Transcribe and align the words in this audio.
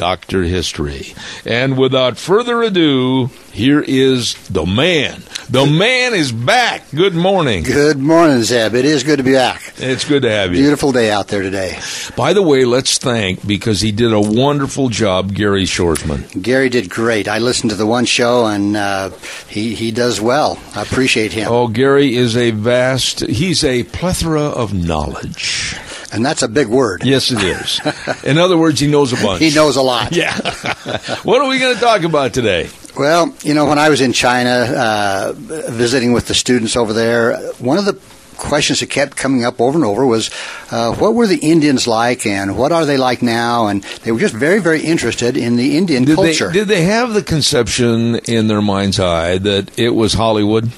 Doctor 0.00 0.44
History. 0.44 1.12
And 1.44 1.76
without 1.76 2.16
further 2.16 2.62
ado, 2.62 3.26
here 3.52 3.84
is 3.86 4.32
the 4.48 4.64
man. 4.64 5.22
The 5.50 5.66
man 5.66 6.14
is 6.14 6.32
back. 6.32 6.84
Good 6.94 7.14
morning. 7.14 7.64
Good 7.64 7.98
morning, 7.98 8.42
Zeb. 8.42 8.74
It 8.74 8.86
is 8.86 9.04
good 9.04 9.18
to 9.18 9.22
be 9.22 9.34
back. 9.34 9.74
It's 9.76 10.08
good 10.08 10.22
to 10.22 10.30
have 10.30 10.54
you. 10.54 10.62
Beautiful 10.62 10.92
day 10.92 11.10
out 11.10 11.28
there 11.28 11.42
today. 11.42 11.78
By 12.16 12.32
the 12.32 12.40
way, 12.40 12.64
let's 12.64 12.96
thank, 12.96 13.46
because 13.46 13.82
he 13.82 13.92
did 13.92 14.14
a 14.14 14.20
wonderful 14.20 14.88
job, 14.88 15.34
Gary 15.34 15.64
Schwartzman. 15.64 16.40
Gary 16.40 16.70
did 16.70 16.88
great. 16.88 17.28
I 17.28 17.36
listened 17.36 17.68
to 17.68 17.76
the 17.76 17.86
one 17.86 18.06
show, 18.06 18.46
and 18.46 18.78
uh, 18.78 19.10
he, 19.48 19.74
he 19.74 19.90
does 19.90 20.18
well. 20.18 20.58
I 20.74 20.80
appreciate 20.80 21.34
him. 21.34 21.52
Oh, 21.52 21.68
Gary 21.68 22.16
is 22.16 22.38
a 22.38 22.52
vast, 22.52 23.20
he's 23.20 23.62
a 23.64 23.82
plethora 23.82 24.44
of 24.44 24.72
knowledge. 24.72 25.76
And 26.12 26.24
that's 26.24 26.42
a 26.42 26.48
big 26.48 26.66
word. 26.66 27.04
Yes, 27.04 27.30
it 27.30 27.42
is. 27.42 27.80
In 28.24 28.38
other 28.38 28.58
words, 28.58 28.80
he 28.80 28.88
knows 28.88 29.12
a 29.12 29.16
bunch. 29.16 29.40
He 29.40 29.54
knows 29.54 29.76
a 29.76 29.82
lot. 29.82 30.12
Yeah. 30.12 30.34
what 31.22 31.40
are 31.40 31.48
we 31.48 31.58
going 31.58 31.74
to 31.74 31.80
talk 31.80 32.02
about 32.02 32.34
today? 32.34 32.68
Well, 32.96 33.34
you 33.42 33.54
know, 33.54 33.66
when 33.66 33.78
I 33.78 33.88
was 33.88 34.00
in 34.00 34.12
China 34.12 34.50
uh, 34.50 35.32
visiting 35.36 36.12
with 36.12 36.26
the 36.26 36.34
students 36.34 36.76
over 36.76 36.92
there, 36.92 37.36
one 37.58 37.78
of 37.78 37.84
the 37.84 37.98
questions 38.36 38.80
that 38.80 38.88
kept 38.88 39.16
coming 39.16 39.44
up 39.44 39.60
over 39.60 39.76
and 39.76 39.84
over 39.84 40.04
was 40.04 40.30
uh, 40.70 40.94
what 40.94 41.14
were 41.14 41.26
the 41.26 41.38
Indians 41.38 41.86
like 41.86 42.26
and 42.26 42.56
what 42.58 42.72
are 42.72 42.86
they 42.86 42.96
like 42.96 43.22
now? 43.22 43.68
And 43.68 43.82
they 44.02 44.10
were 44.10 44.18
just 44.18 44.34
very, 44.34 44.58
very 44.60 44.80
interested 44.80 45.36
in 45.36 45.56
the 45.56 45.76
Indian 45.76 46.04
did 46.04 46.16
culture. 46.16 46.48
They, 46.48 46.60
did 46.60 46.68
they 46.68 46.82
have 46.82 47.14
the 47.14 47.22
conception 47.22 48.16
in 48.16 48.48
their 48.48 48.62
mind's 48.62 48.98
eye 48.98 49.38
that 49.38 49.78
it 49.78 49.90
was 49.90 50.14
Hollywood? 50.14 50.70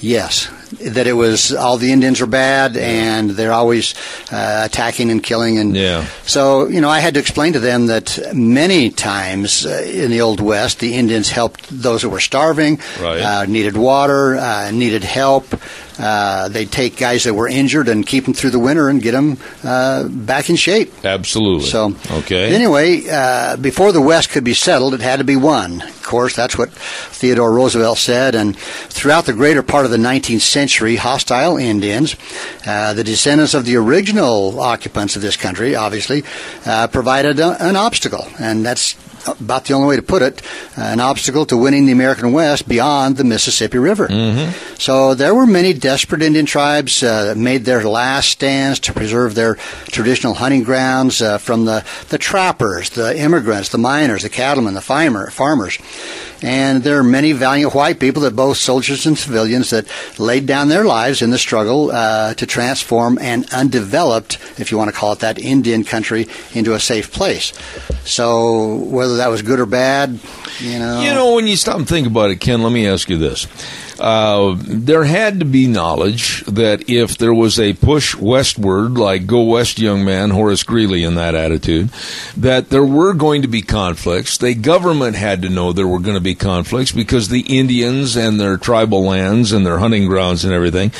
Yes 0.00 0.48
that 0.72 1.06
it 1.06 1.12
was 1.12 1.52
all 1.52 1.76
the 1.76 1.92
Indians 1.92 2.20
are 2.20 2.26
bad 2.26 2.76
and 2.76 3.30
they're 3.30 3.52
always 3.52 3.94
uh, 4.30 4.62
attacking 4.64 5.10
and 5.10 5.22
killing 5.22 5.58
and 5.58 5.76
yeah. 5.76 6.04
so 6.24 6.66
you 6.66 6.80
know 6.80 6.88
I 6.88 7.00
had 7.00 7.14
to 7.14 7.20
explain 7.20 7.54
to 7.54 7.60
them 7.60 7.86
that 7.86 8.18
many 8.34 8.90
times 8.90 9.66
uh, 9.66 9.82
in 9.86 10.10
the 10.10 10.20
old 10.20 10.40
west 10.40 10.80
the 10.80 10.94
Indians 10.94 11.30
helped 11.30 11.68
those 11.70 12.02
who 12.02 12.10
were 12.10 12.20
starving 12.20 12.80
right. 13.00 13.20
uh, 13.20 13.44
needed 13.46 13.76
water 13.76 14.36
uh, 14.36 14.70
needed 14.70 15.04
help 15.04 15.46
uh, 15.98 16.48
they'd 16.48 16.70
take 16.70 16.96
guys 16.96 17.24
that 17.24 17.34
were 17.34 17.48
injured 17.48 17.88
and 17.88 18.06
keep 18.06 18.24
them 18.24 18.34
through 18.34 18.50
the 18.50 18.58
winter 18.58 18.88
and 18.88 19.02
get 19.02 19.12
them 19.12 19.36
uh, 19.64 20.06
back 20.08 20.48
in 20.48 20.56
shape. 20.56 20.92
Absolutely. 21.04 21.66
So, 21.66 21.94
okay. 22.10 22.54
Anyway, 22.54 23.02
uh, 23.10 23.56
before 23.56 23.90
the 23.92 24.00
West 24.00 24.30
could 24.30 24.44
be 24.44 24.54
settled, 24.54 24.94
it 24.94 25.00
had 25.00 25.16
to 25.16 25.24
be 25.24 25.36
won. 25.36 25.82
Of 25.82 26.02
course, 26.04 26.36
that's 26.36 26.56
what 26.56 26.70
Theodore 26.70 27.52
Roosevelt 27.52 27.98
said. 27.98 28.34
And 28.34 28.56
throughout 28.56 29.26
the 29.26 29.32
greater 29.32 29.62
part 29.62 29.84
of 29.84 29.90
the 29.90 29.96
19th 29.96 30.40
century, 30.40 30.57
hostile 30.66 31.56
Indians, 31.56 32.16
uh, 32.66 32.94
the 32.94 33.04
descendants 33.04 33.54
of 33.54 33.64
the 33.64 33.76
original 33.76 34.60
occupants 34.60 35.16
of 35.16 35.22
this 35.22 35.36
country, 35.36 35.74
obviously, 35.74 36.24
uh, 36.66 36.86
provided 36.88 37.38
a, 37.40 37.56
an 37.62 37.76
obstacle. 37.76 38.26
And 38.38 38.64
that's 38.64 38.96
about 39.40 39.64
the 39.64 39.74
only 39.74 39.88
way 39.88 39.96
to 39.96 40.02
put 40.02 40.22
it, 40.22 40.42
an 40.76 41.00
obstacle 41.00 41.44
to 41.46 41.56
winning 41.56 41.86
the 41.86 41.92
American 41.92 42.32
West 42.32 42.68
beyond 42.68 43.16
the 43.16 43.24
Mississippi 43.24 43.78
River. 43.78 44.08
Mm-hmm. 44.08 44.74
So 44.76 45.14
there 45.14 45.34
were 45.34 45.46
many 45.46 45.72
desperate 45.72 46.22
Indian 46.22 46.46
tribes 46.46 47.02
uh, 47.02 47.24
that 47.24 47.36
made 47.36 47.64
their 47.64 47.84
last 47.84 48.30
stands 48.30 48.80
to 48.80 48.92
preserve 48.92 49.34
their 49.34 49.56
traditional 49.88 50.34
hunting 50.34 50.62
grounds 50.62 51.20
uh, 51.20 51.38
from 51.38 51.64
the, 51.64 51.84
the 52.08 52.18
trappers, 52.18 52.90
the 52.90 53.18
immigrants, 53.18 53.68
the 53.68 53.78
miners, 53.78 54.22
the 54.22 54.28
cattlemen, 54.28 54.74
the 54.74 54.80
farmer, 54.80 55.30
farmers. 55.30 55.78
And 56.42 56.82
there 56.82 56.98
are 56.98 57.04
many 57.04 57.32
valiant 57.32 57.74
white 57.74 57.98
people 57.98 58.22
that 58.22 58.36
both 58.36 58.58
soldiers 58.58 59.06
and 59.06 59.18
civilians 59.18 59.70
that 59.70 59.86
laid 60.18 60.46
down 60.46 60.68
their 60.68 60.84
lives 60.84 61.20
in 61.22 61.30
the 61.30 61.38
struggle 61.38 61.90
uh, 61.90 62.34
to 62.34 62.46
transform 62.46 63.18
an 63.18 63.44
undeveloped, 63.52 64.38
if 64.58 64.70
you 64.70 64.78
want 64.78 64.90
to 64.90 64.96
call 64.96 65.12
it 65.12 65.20
that, 65.20 65.38
Indian 65.38 65.84
country 65.84 66.26
into 66.54 66.74
a 66.74 66.80
safe 66.80 67.12
place. 67.12 67.52
So 68.04 68.76
whether 68.76 69.16
that 69.16 69.28
was 69.28 69.42
good 69.42 69.58
or 69.58 69.66
bad, 69.66 70.18
you 70.60 70.78
know. 70.78 71.00
You 71.00 71.14
know, 71.14 71.34
when 71.34 71.46
you 71.46 71.56
stop 71.56 71.76
and 71.76 71.88
think 71.88 72.06
about 72.06 72.30
it, 72.30 72.36
Ken, 72.40 72.62
let 72.62 72.72
me 72.72 72.86
ask 72.86 73.08
you 73.08 73.18
this. 73.18 73.46
Uh, 73.98 74.54
there 74.58 75.04
had 75.04 75.40
to 75.40 75.44
be 75.44 75.66
knowledge 75.66 76.44
that 76.44 76.88
if 76.88 77.18
there 77.18 77.34
was 77.34 77.58
a 77.58 77.72
push 77.74 78.14
westward, 78.14 78.96
like 78.96 79.26
go 79.26 79.42
west, 79.42 79.78
young 79.78 80.04
man, 80.04 80.30
Horace 80.30 80.62
Greeley 80.62 81.02
in 81.02 81.16
that 81.16 81.34
attitude, 81.34 81.90
that 82.36 82.70
there 82.70 82.84
were 82.84 83.12
going 83.14 83.42
to 83.42 83.48
be 83.48 83.60
conflicts. 83.60 84.38
The 84.38 84.54
government 84.54 85.16
had 85.16 85.42
to 85.42 85.48
know 85.48 85.72
there 85.72 85.88
were 85.88 85.98
going 85.98 86.16
to 86.16 86.20
be 86.20 86.36
conflicts 86.36 86.92
because 86.92 87.28
the 87.28 87.58
Indians 87.58 88.16
and 88.16 88.38
their 88.38 88.56
tribal 88.56 89.02
lands 89.02 89.50
and 89.52 89.66
their 89.66 89.78
hunting 89.78 90.06
grounds 90.06 90.44
and 90.44 90.54
everything 90.54 90.92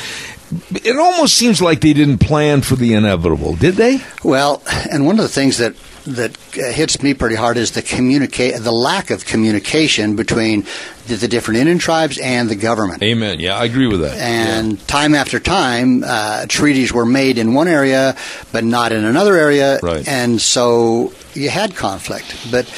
it 0.83 0.97
almost 0.97 1.37
seems 1.37 1.61
like 1.61 1.81
they 1.81 1.93
didn't 1.93 2.19
plan 2.19 2.61
for 2.61 2.75
the 2.75 2.93
inevitable, 2.93 3.55
did 3.55 3.75
they? 3.75 4.01
Well, 4.23 4.63
and 4.91 5.05
one 5.05 5.19
of 5.19 5.23
the 5.23 5.29
things 5.29 5.57
that 5.59 5.75
that 6.15 6.37
uh, 6.57 6.71
hits 6.71 7.01
me 7.01 7.13
pretty 7.13 7.35
hard 7.35 7.57
is 7.57 7.71
the 7.71 7.81
communicate 7.81 8.55
the 8.59 8.71
lack 8.71 9.09
of 9.09 9.25
communication 9.25 10.15
between 10.15 10.65
the, 11.07 11.15
the, 11.15 11.27
different 11.27 11.59
Indian 11.59 11.79
tribes 11.79 12.17
and 12.17 12.49
the 12.49 12.55
government. 12.55 13.01
Amen. 13.01 13.39
Yeah, 13.39 13.57
I 13.57 13.65
agree 13.65 13.87
with 13.87 14.01
that. 14.01 14.17
And 14.17 14.73
yeah. 14.73 14.85
time 14.87 15.15
after 15.15 15.39
time, 15.39 16.03
uh, 16.05 16.45
treaties 16.47 16.93
were 16.93 17.05
made 17.05 17.37
in 17.37 17.53
one 17.53 17.67
area, 17.67 18.15
but 18.51 18.63
not 18.63 18.91
in 18.91 19.05
another 19.05 19.35
area, 19.35 19.79
right. 19.81 20.07
and 20.07 20.41
so 20.41 21.13
you 21.33 21.49
had 21.49 21.75
conflict. 21.75 22.51
But 22.51 22.71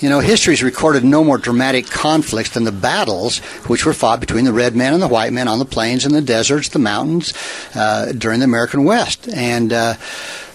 you 0.00 0.10
know, 0.10 0.20
history's 0.20 0.62
recorded 0.62 1.04
no 1.04 1.24
more 1.24 1.38
dramatic 1.38 1.86
conflicts 1.86 2.50
than 2.50 2.64
the 2.64 2.72
battles 2.72 3.38
which 3.68 3.86
were 3.86 3.94
fought 3.94 4.20
between 4.20 4.44
the 4.44 4.52
red 4.52 4.76
men 4.76 4.92
and 4.92 5.02
the 5.02 5.08
white 5.08 5.32
men 5.32 5.48
on 5.48 5.58
the 5.58 5.64
plains 5.64 6.04
and 6.04 6.14
the 6.14 6.20
deserts, 6.20 6.68
the 6.68 6.78
mountains, 6.78 7.32
uh, 7.74 8.12
during 8.12 8.40
the 8.40 8.44
American 8.44 8.84
West. 8.84 9.28
And 9.28 9.72
uh, 9.72 9.94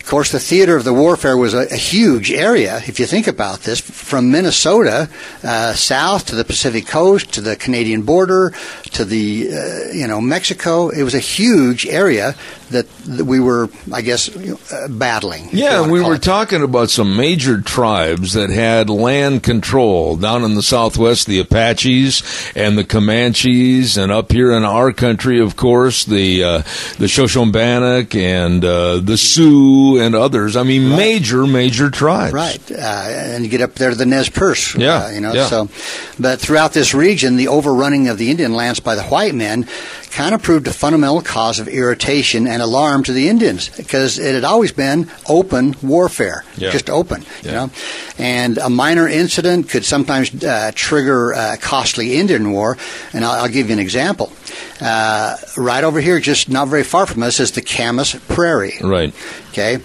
of 0.01 0.07
course, 0.07 0.31
the 0.31 0.39
theater 0.39 0.75
of 0.75 0.83
the 0.83 0.93
warfare 0.93 1.37
was 1.37 1.53
a, 1.53 1.71
a, 1.71 1.75
huge 1.75 2.31
area. 2.31 2.81
If 2.87 2.99
you 2.99 3.05
think 3.05 3.27
about 3.27 3.59
this, 3.59 3.79
from 3.79 4.31
Minnesota 4.31 5.07
uh, 5.43 5.73
south 5.73 6.25
to 6.25 6.35
the 6.35 6.43
Pacific 6.43 6.87
coast 6.87 7.33
to 7.35 7.41
the 7.41 7.55
Canadian 7.55 8.01
border 8.01 8.51
to 8.93 9.05
the 9.05 9.49
uh, 9.53 9.93
you 9.93 10.07
know 10.07 10.19
Mexico, 10.19 10.89
it 10.89 11.03
was 11.03 11.13
a 11.13 11.19
huge 11.19 11.85
area 11.85 12.35
that, 12.71 12.87
we 13.25 13.39
were, 13.39 13.69
I 13.93 14.01
guess, 14.01 14.29
uh, 14.29 14.87
battling. 14.89 15.49
Yeah, 15.51 15.87
we 15.87 16.01
were 16.01 16.17
talking 16.17 16.61
about 16.61 16.89
some 16.89 17.15
major 17.15 17.61
tribes 17.61 18.33
that 18.33 18.49
had 18.49 18.89
land 18.89 19.43
control 19.43 20.17
down 20.17 20.43
in 20.43 20.55
the 20.55 20.63
southwest, 20.63 21.27
the 21.27 21.39
Apaches 21.39 22.23
and 22.55 22.77
the 22.77 22.83
Comanches, 22.83 23.97
and 23.97 24.11
up 24.11 24.31
here 24.31 24.51
in 24.51 24.63
our 24.63 24.91
country, 24.91 25.39
of 25.39 25.55
course, 25.55 26.05
the 26.05 26.43
uh, 26.43 26.61
the 26.97 27.07
Shoshone-Bannock 27.07 28.15
and 28.15 28.63
uh, 28.65 28.97
the 28.97 29.17
Sioux 29.17 29.99
and 29.99 30.15
others. 30.15 30.55
I 30.55 30.63
mean, 30.63 30.89
right. 30.89 30.97
major, 30.97 31.45
major 31.45 31.89
tribes. 31.89 32.33
Right, 32.33 32.71
uh, 32.71 32.75
and 32.75 33.43
you 33.43 33.49
get 33.49 33.61
up 33.61 33.75
there 33.75 33.91
to 33.91 33.95
the 33.95 34.05
Nez 34.05 34.29
Perce. 34.29 34.75
Yeah, 34.75 35.05
uh, 35.05 35.09
you 35.09 35.21
know. 35.21 35.33
Yeah. 35.33 35.47
So, 35.47 35.69
but 36.19 36.39
throughout 36.39 36.73
this 36.73 36.93
region, 36.93 37.35
the 37.35 37.47
overrunning 37.47 38.07
of 38.07 38.17
the 38.17 38.31
Indian 38.31 38.53
lands 38.53 38.79
by 38.79 38.95
the 38.95 39.03
white 39.03 39.35
men 39.35 39.67
kind 40.11 40.35
of 40.35 40.41
proved 40.41 40.67
a 40.67 40.73
fundamental 40.73 41.21
cause 41.21 41.59
of 41.59 41.67
irritation 41.67 42.47
and 42.47 42.61
alarm 42.61 43.03
to 43.03 43.13
the 43.13 43.29
Indians 43.29 43.69
because 43.69 44.19
it 44.19 44.35
had 44.35 44.43
always 44.43 44.71
been 44.71 45.09
open 45.27 45.75
warfare, 45.81 46.43
yeah. 46.57 46.71
just 46.71 46.89
open, 46.89 47.23
yeah. 47.41 47.45
you 47.45 47.51
know. 47.51 47.69
And 48.17 48.57
a 48.57 48.69
minor 48.69 49.07
incident 49.07 49.69
could 49.69 49.85
sometimes 49.85 50.43
uh, 50.43 50.71
trigger 50.75 51.31
a 51.31 51.57
costly 51.57 52.15
Indian 52.15 52.51
war. 52.51 52.77
And 53.13 53.25
I'll, 53.25 53.43
I'll 53.43 53.49
give 53.49 53.67
you 53.67 53.73
an 53.73 53.79
example. 53.79 54.31
Uh, 54.79 55.37
right 55.57 55.83
over 55.83 56.01
here, 56.01 56.19
just 56.19 56.49
not 56.49 56.67
very 56.67 56.83
far 56.83 57.05
from 57.05 57.23
us, 57.23 57.39
is 57.39 57.51
the 57.51 57.61
Camas 57.61 58.13
Prairie. 58.27 58.73
Right. 58.81 59.13
Okay. 59.51 59.79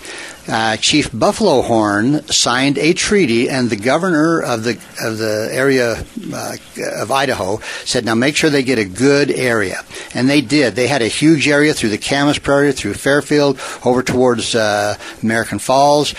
Uh, 0.49 0.77
Chief 0.77 1.11
Buffalo 1.13 1.61
Horn 1.61 2.25
signed 2.29 2.79
a 2.79 2.93
treaty, 2.93 3.51
and 3.51 3.69
the 3.69 3.77
governor 3.77 4.41
of 4.41 4.63
the 4.63 4.79
of 5.03 5.19
the 5.19 5.49
area 5.51 6.05
uh, 6.33 6.57
of 7.03 7.11
Idaho 7.11 7.59
said, 7.85 8.05
"Now 8.05 8.15
make 8.15 8.37
sure 8.37 8.49
they 8.49 8.63
get 8.63 8.79
a 8.79 8.85
good 8.85 9.33
area," 9.33 9.83
and 10.15 10.31
they 10.31 10.41
did. 10.41 10.77
They 10.77 10.87
had 10.87 11.03
a 11.03 11.09
huge 11.09 11.49
area 11.49 11.75
through 11.75 11.89
the 11.89 11.99
Camas 11.99 12.39
Prairie, 12.39 12.73
through 12.73 12.95
Fairfield, 12.95 13.59
over 13.85 14.05
towards 14.05 14.55
uh, 14.55 14.97
American 15.21 15.59
Falls. 15.59 16.15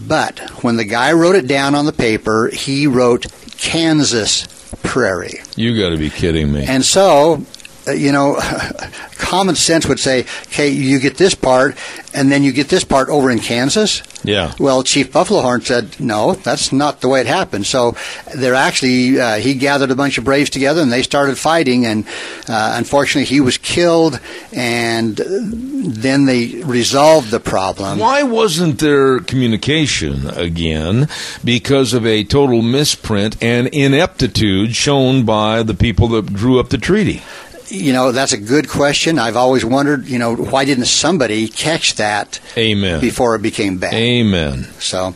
But 0.00 0.38
when 0.62 0.76
the 0.76 0.84
guy 0.84 1.12
wrote 1.12 1.36
it 1.36 1.46
down 1.46 1.74
on 1.74 1.84
the 1.84 1.92
paper, 1.92 2.48
he 2.48 2.86
wrote 2.86 3.26
Kansas 3.58 4.46
Prairie. 4.82 5.40
You 5.54 5.78
got 5.78 5.90
to 5.90 5.98
be 5.98 6.08
kidding 6.08 6.50
me. 6.50 6.64
And 6.66 6.82
so 6.82 7.44
you 7.88 8.12
know, 8.12 8.36
common 9.18 9.54
sense 9.54 9.86
would 9.86 10.00
say, 10.00 10.20
okay, 10.44 10.68
you 10.68 10.98
get 10.98 11.16
this 11.16 11.34
part, 11.34 11.76
and 12.14 12.30
then 12.30 12.42
you 12.42 12.52
get 12.52 12.68
this 12.68 12.84
part 12.84 13.08
over 13.08 13.30
in 13.30 13.38
Kansas. 13.38 14.02
Yeah. 14.24 14.54
Well, 14.58 14.82
Chief 14.82 15.12
Buffalo 15.12 15.40
Horn 15.40 15.60
said, 15.60 16.00
no, 16.00 16.34
that's 16.34 16.72
not 16.72 17.00
the 17.00 17.08
way 17.08 17.20
it 17.20 17.26
happened. 17.26 17.66
So 17.66 17.94
they're 18.34 18.54
actually, 18.54 19.20
uh, 19.20 19.36
he 19.36 19.54
gathered 19.54 19.90
a 19.90 19.94
bunch 19.94 20.18
of 20.18 20.24
braves 20.24 20.50
together 20.50 20.82
and 20.82 20.90
they 20.90 21.02
started 21.02 21.38
fighting, 21.38 21.86
and 21.86 22.06
uh, 22.48 22.74
unfortunately, 22.76 23.26
he 23.26 23.40
was 23.40 23.58
killed, 23.58 24.20
and 24.52 25.16
then 25.16 26.24
they 26.24 26.62
resolved 26.64 27.30
the 27.30 27.40
problem. 27.40 27.98
Why 27.98 28.22
wasn't 28.22 28.80
there 28.80 29.20
communication 29.20 30.28
again? 30.30 31.08
Because 31.44 31.94
of 31.94 32.06
a 32.06 32.24
total 32.24 32.62
misprint 32.62 33.42
and 33.42 33.68
ineptitude 33.68 34.74
shown 34.74 35.24
by 35.24 35.62
the 35.62 35.74
people 35.74 36.08
that 36.08 36.32
drew 36.32 36.58
up 36.58 36.70
the 36.70 36.78
treaty. 36.78 37.22
You 37.68 37.92
know, 37.92 38.12
that's 38.12 38.32
a 38.32 38.36
good 38.36 38.68
question. 38.68 39.18
I've 39.18 39.36
always 39.36 39.64
wondered, 39.64 40.06
you 40.06 40.18
know, 40.18 40.36
why 40.36 40.64
didn't 40.64 40.84
somebody 40.84 41.48
catch 41.48 41.96
that 41.96 42.40
Amen. 42.56 43.00
before 43.00 43.34
it 43.34 43.42
became 43.42 43.78
bad? 43.78 43.92
Amen. 43.94 44.64
So, 44.78 45.14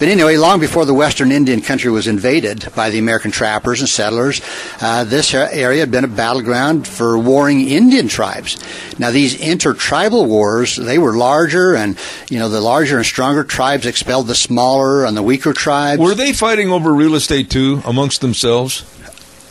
but 0.00 0.08
anyway, 0.08 0.36
long 0.36 0.58
before 0.58 0.84
the 0.86 0.94
western 0.94 1.30
Indian 1.30 1.60
country 1.60 1.90
was 1.92 2.08
invaded 2.08 2.66
by 2.74 2.90
the 2.90 2.98
American 2.98 3.30
trappers 3.30 3.78
and 3.78 3.88
settlers, 3.88 4.40
uh, 4.80 5.04
this 5.04 5.32
area 5.32 5.80
had 5.80 5.92
been 5.92 6.04
a 6.04 6.08
battleground 6.08 6.88
for 6.88 7.16
warring 7.16 7.68
Indian 7.68 8.08
tribes. 8.08 8.58
Now, 8.98 9.12
these 9.12 9.40
intertribal 9.40 10.26
wars, 10.26 10.74
they 10.74 10.98
were 10.98 11.16
larger, 11.16 11.76
and, 11.76 11.96
you 12.28 12.40
know, 12.40 12.48
the 12.48 12.60
larger 12.60 12.96
and 12.96 13.06
stronger 13.06 13.44
tribes 13.44 13.86
expelled 13.86 14.26
the 14.26 14.34
smaller 14.34 15.04
and 15.04 15.16
the 15.16 15.22
weaker 15.22 15.52
tribes. 15.52 16.00
Were 16.00 16.16
they 16.16 16.32
fighting 16.32 16.70
over 16.70 16.92
real 16.92 17.14
estate 17.14 17.50
too 17.50 17.80
amongst 17.84 18.20
themselves? 18.20 18.84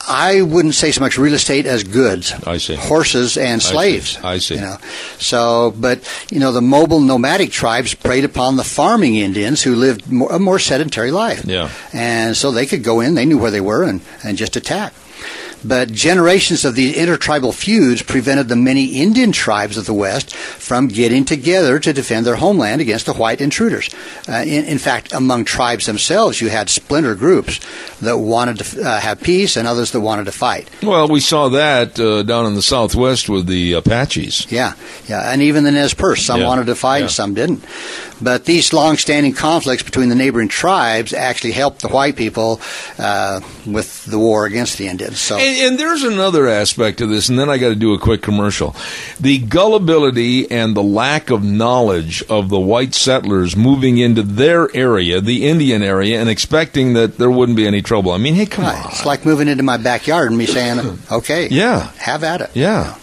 I 0.08 0.42
wouldn't 0.42 0.76
say 0.76 0.92
so 0.92 1.02
much 1.02 1.18
real 1.18 1.34
estate 1.34 1.66
as 1.66 1.84
goods. 1.84 2.34
I 2.46 2.58
see. 2.58 2.76
Horses 2.76 3.38
and 3.38 3.62
slaves. 3.62 4.18
I 4.24 4.38
see. 4.38 4.56
You 4.56 4.62
know, 4.62 4.78
so 5.18 5.74
but 5.78 6.04
you 6.30 6.40
know 6.40 6.52
the 6.52 6.62
mobile 6.62 7.00
nomadic 7.00 7.52
tribes 7.52 7.94
preyed 7.94 8.26
upon 8.26 8.58
the 8.58 8.64
farming 8.64 9.16
Indians 9.16 9.62
who 9.62 9.76
lived 9.76 10.12
more, 10.12 10.32
a 10.32 10.40
more 10.40 10.60
sedentary 10.60 11.12
life. 11.12 11.46
Yeah. 11.46 11.70
And 11.94 12.36
so 12.36 12.52
they 12.52 12.66
could 12.66 12.84
go 12.84 13.00
in, 13.00 13.16
they 13.16 13.26
knew 13.26 13.38
where 13.38 13.52
they 13.52 13.62
were, 13.62 13.84
and 13.84 14.02
and 14.24 14.38
just 14.38 14.56
attack. 14.56 14.94
But 15.64 15.92
generations 15.92 16.66
of 16.66 16.76
these 16.76 16.96
intertribal 16.96 17.52
feuds 17.52 18.02
prevented 18.02 18.48
the 18.50 18.56
many 18.56 18.86
Indian 19.02 19.32
tribes 19.32 19.78
of 19.78 19.86
the 19.86 19.94
West 19.94 20.36
from 20.36 20.88
getting 20.88 21.26
together 21.26 21.80
to 21.80 21.94
defend 21.94 22.26
their 22.26 22.36
homeland 22.36 22.82
against 22.82 23.06
the 23.06 23.14
white 23.14 23.42
intruders. 23.42 23.90
Uh, 24.28 24.44
in, 24.46 24.66
in, 24.66 24.78
fact, 24.78 25.14
among 25.14 25.46
tribes 25.46 25.86
themselves, 25.86 26.42
you 26.42 26.50
had 26.50 26.70
splinter 26.70 27.16
groups 27.16 27.60
that 28.02 28.18
wanted 28.18 28.60
to 28.60 28.82
uh, 28.82 29.00
have 29.00 29.22
peace 29.22 29.56
and 29.56 29.68
others 29.68 29.92
that 29.92 30.02
wanted 30.02 30.26
to 30.26 30.32
fight. 30.32 30.70
Well, 30.82 31.08
we 31.08 31.20
saw 31.20 31.50
that 31.50 32.00
uh, 32.00 32.24
down 32.24 32.46
in 32.46 32.56
the 32.56 32.62
Southwest 32.62 33.30
with 33.30 33.48
the 33.48 33.74
Apaches. 33.74 34.48
Yeah, 34.50 34.74
yeah, 35.08 35.32
and 35.32 35.42
even 35.42 35.64
the 35.64 35.72
Nez 35.72 35.94
Perce, 35.94 36.24
some 36.26 36.42
Yeah. 36.42 36.48
wanted 36.48 36.66
to 36.68 36.76
fight 36.76 37.04
Yeah. 37.04 37.08
some 37.08 37.34
didn't. 37.34 37.64
But 38.24 38.46
these 38.46 38.72
long-standing 38.74 39.34
conflicts 39.34 39.84
between 39.84 40.10
the 40.10 40.16
neighboring 40.16 40.48
tribes 40.48 41.14
actually 41.14 41.52
helped 41.52 41.82
the 41.82 41.90
white 41.90 42.16
people 42.16 42.62
uh, 42.98 43.42
with 43.66 44.06
the 44.06 44.18
war 44.20 44.46
against 44.46 44.78
the 44.78 44.88
Indians. 44.88 45.20
So. 45.20 45.38
And, 45.38 45.58
and 45.72 45.80
there's 45.80 46.04
another 46.04 46.48
aspect 46.48 47.00
to 47.00 47.08
this, 47.08 47.30
and 47.30 47.38
then 47.38 47.50
I 47.50 47.58
got 47.58 47.70
to 47.70 47.76
do 47.76 47.94
a 47.94 48.00
quick 48.00 48.22
commercial. 48.22 48.76
The 49.20 49.40
gullibility 49.40 50.50
and 50.52 50.76
the 50.76 50.84
lack 50.84 51.30
of 51.30 51.44
knowledge 51.44 52.24
of 52.30 52.50
the 52.50 52.60
white 52.60 52.94
settlers 52.94 53.56
moving 53.56 53.98
into 53.98 54.22
their 54.24 54.74
area, 54.76 55.20
the 55.22 55.48
Indian 55.48 55.82
area, 55.84 56.20
and 56.20 56.30
expecting 56.30 56.94
that 56.94 57.18
there 57.18 57.32
wouldn't 57.32 57.56
be 57.56 57.68
any 57.68 57.82
trouble. 57.82 58.12
I 58.12 58.18
mean, 58.18 58.36
hey, 58.36 58.46
come 58.46 58.66
Right. 58.66 58.86
on. 58.86 58.92
It's 58.92 59.06
like 59.06 59.26
moving 59.26 59.48
into 59.48 59.64
my 59.64 59.78
backyard 59.78 60.30
and 60.30 60.38
me 60.38 60.46
saying, 60.46 61.00
"Okay, 61.12 61.48
Yeah. 61.50 61.90
have 61.98 62.24
at 62.24 62.42
it." 62.42 62.52
Yeah. 62.54 62.96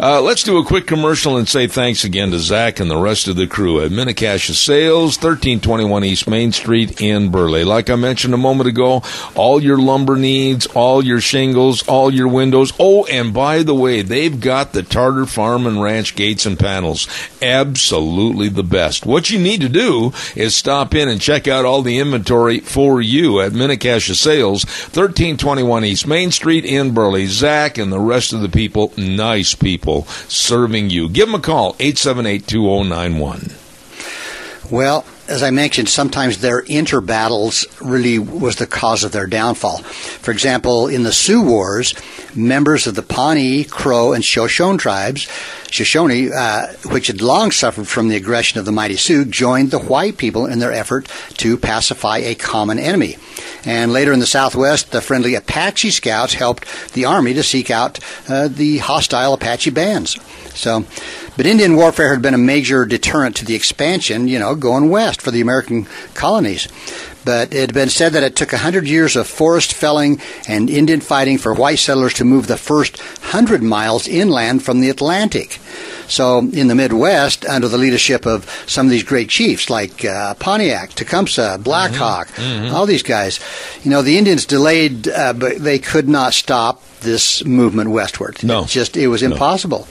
Uh, 0.00 0.20
let's 0.20 0.42
do 0.42 0.58
a 0.58 0.64
quick 0.64 0.86
commercial 0.86 1.36
and 1.36 1.48
say 1.48 1.66
thanks 1.66 2.04
again 2.04 2.30
to 2.30 2.38
Zach 2.38 2.80
and 2.80 2.90
the 2.90 2.96
rest 2.96 3.28
of 3.28 3.36
the 3.36 3.46
crew 3.46 3.80
at 3.80 3.90
Minicash 3.90 4.54
Sales, 4.54 5.16
1321 5.16 6.04
East 6.04 6.28
Main 6.28 6.52
Street 6.52 7.00
in 7.00 7.30
Burley. 7.30 7.64
Like 7.64 7.90
I 7.90 7.96
mentioned 7.96 8.34
a 8.34 8.38
moment 8.38 8.68
ago, 8.68 9.02
all 9.34 9.62
your 9.62 9.78
lumber 9.78 10.16
needs, 10.16 10.66
all 10.66 11.04
your 11.04 11.20
shingles, 11.20 11.86
all 11.88 12.12
your 12.12 12.28
windows. 12.28 12.72
Oh, 12.78 13.04
and 13.06 13.34
by 13.34 13.62
the 13.62 13.74
way, 13.74 14.02
they've 14.02 14.40
got 14.40 14.72
the 14.72 14.82
Tarter 14.82 15.26
Farm 15.26 15.66
and 15.66 15.82
Ranch 15.82 16.14
gates 16.14 16.46
and 16.46 16.58
panels. 16.58 17.08
Absolutely 17.42 18.48
the 18.48 18.62
best. 18.62 19.06
What 19.06 19.30
you 19.30 19.38
need 19.38 19.60
to 19.60 19.68
do 19.68 20.12
is 20.34 20.56
stop 20.56 20.94
in 20.94 21.08
and 21.08 21.20
check 21.20 21.46
out 21.46 21.64
all 21.64 21.82
the 21.82 21.98
inventory 21.98 22.60
for 22.60 23.00
you 23.00 23.40
at 23.40 23.52
Minicash 23.52 24.14
Sales, 24.14 24.64
1321 24.64 25.84
East 25.84 26.06
Main 26.06 26.30
Street 26.30 26.64
in 26.64 26.94
Burley. 26.94 27.26
Zach 27.26 27.78
and 27.78 27.92
the 27.92 28.00
rest 28.00 28.32
of 28.32 28.40
the 28.40 28.48
people, 28.48 28.92
nice 28.96 29.54
people, 29.58 30.04
serving 30.28 30.90
you. 30.90 31.08
Give 31.08 31.26
them 31.26 31.34
a 31.34 31.40
call, 31.40 31.74
878-2091. 31.74 34.70
Well, 34.70 35.04
as 35.28 35.42
I 35.42 35.50
mentioned, 35.50 35.88
sometimes 35.88 36.38
their 36.38 36.62
interbattles 36.62 37.66
really 37.80 38.18
was 38.18 38.56
the 38.56 38.66
cause 38.66 39.04
of 39.04 39.12
their 39.12 39.26
downfall. 39.26 39.78
For 39.78 40.30
example, 40.30 40.88
in 40.88 41.02
the 41.02 41.12
Sioux 41.12 41.42
Wars, 41.42 41.94
members 42.34 42.86
of 42.86 42.94
the 42.94 43.02
Pawnee, 43.02 43.64
Crow, 43.64 44.14
and 44.14 44.24
Shoshone 44.24 44.78
tribes, 44.78 45.28
Shoshone, 45.70 46.32
uh, 46.32 46.68
which 46.86 47.08
had 47.08 47.20
long 47.20 47.50
suffered 47.50 47.86
from 47.86 48.08
the 48.08 48.16
aggression 48.16 48.58
of 48.58 48.64
the 48.64 48.72
mighty 48.72 48.96
Sioux, 48.96 49.26
joined 49.26 49.70
the 49.70 49.78
white 49.78 50.16
people 50.16 50.46
in 50.46 50.60
their 50.60 50.72
effort 50.72 51.06
to 51.36 51.58
pacify 51.58 52.18
a 52.18 52.34
common 52.34 52.78
enemy. 52.78 53.16
And 53.64 53.92
later 53.92 54.14
in 54.14 54.20
the 54.20 54.26
Southwest, 54.26 54.92
the 54.92 55.02
friendly 55.02 55.34
Apache 55.34 55.90
scouts 55.90 56.34
helped 56.34 56.66
the 56.94 57.04
Army 57.04 57.34
to 57.34 57.42
seek 57.42 57.70
out 57.70 58.00
uh, 58.28 58.48
the 58.48 58.78
hostile 58.78 59.34
Apache 59.34 59.70
bands. 59.70 60.18
So, 60.54 60.86
but 61.38 61.46
Indian 61.46 61.76
warfare 61.76 62.10
had 62.10 62.20
been 62.20 62.34
a 62.34 62.38
major 62.38 62.84
deterrent 62.84 63.36
to 63.36 63.44
the 63.44 63.54
expansion, 63.54 64.26
you 64.26 64.40
know, 64.40 64.56
going 64.56 64.90
west 64.90 65.22
for 65.22 65.30
the 65.30 65.40
American 65.40 65.86
colonies. 66.14 66.66
But 67.24 67.54
it 67.54 67.60
had 67.60 67.74
been 67.74 67.90
said 67.90 68.14
that 68.14 68.24
it 68.24 68.34
took 68.34 68.52
a 68.52 68.58
hundred 68.58 68.88
years 68.88 69.14
of 69.14 69.28
forest 69.28 69.72
felling 69.72 70.20
and 70.48 70.68
Indian 70.68 71.00
fighting 71.00 71.38
for 71.38 71.54
white 71.54 71.78
settlers 71.78 72.14
to 72.14 72.24
move 72.24 72.48
the 72.48 72.56
first 72.56 73.00
hundred 73.22 73.62
miles 73.62 74.08
inland 74.08 74.64
from 74.64 74.80
the 74.80 74.90
Atlantic. 74.90 75.60
So 76.08 76.40
in 76.40 76.66
the 76.66 76.74
Midwest, 76.74 77.46
under 77.46 77.68
the 77.68 77.78
leadership 77.78 78.26
of 78.26 78.50
some 78.66 78.86
of 78.86 78.90
these 78.90 79.04
great 79.04 79.28
chiefs 79.28 79.70
like 79.70 80.04
uh, 80.04 80.34
Pontiac, 80.34 80.90
Tecumseh, 80.90 81.58
Black 81.62 81.92
Hawk, 81.92 82.28
all 82.72 82.84
these 82.84 83.04
guys, 83.04 83.38
you 83.84 83.92
know, 83.92 84.02
the 84.02 84.18
Indians 84.18 84.44
delayed, 84.44 85.06
uh, 85.06 85.34
but 85.34 85.58
they 85.58 85.78
could 85.78 86.08
not 86.08 86.34
stop 86.34 86.82
this 87.00 87.44
movement 87.44 87.90
westward. 87.90 88.42
No. 88.42 88.62
It 88.62 88.68
just 88.70 88.96
it 88.96 89.06
was 89.06 89.22
impossible. 89.22 89.86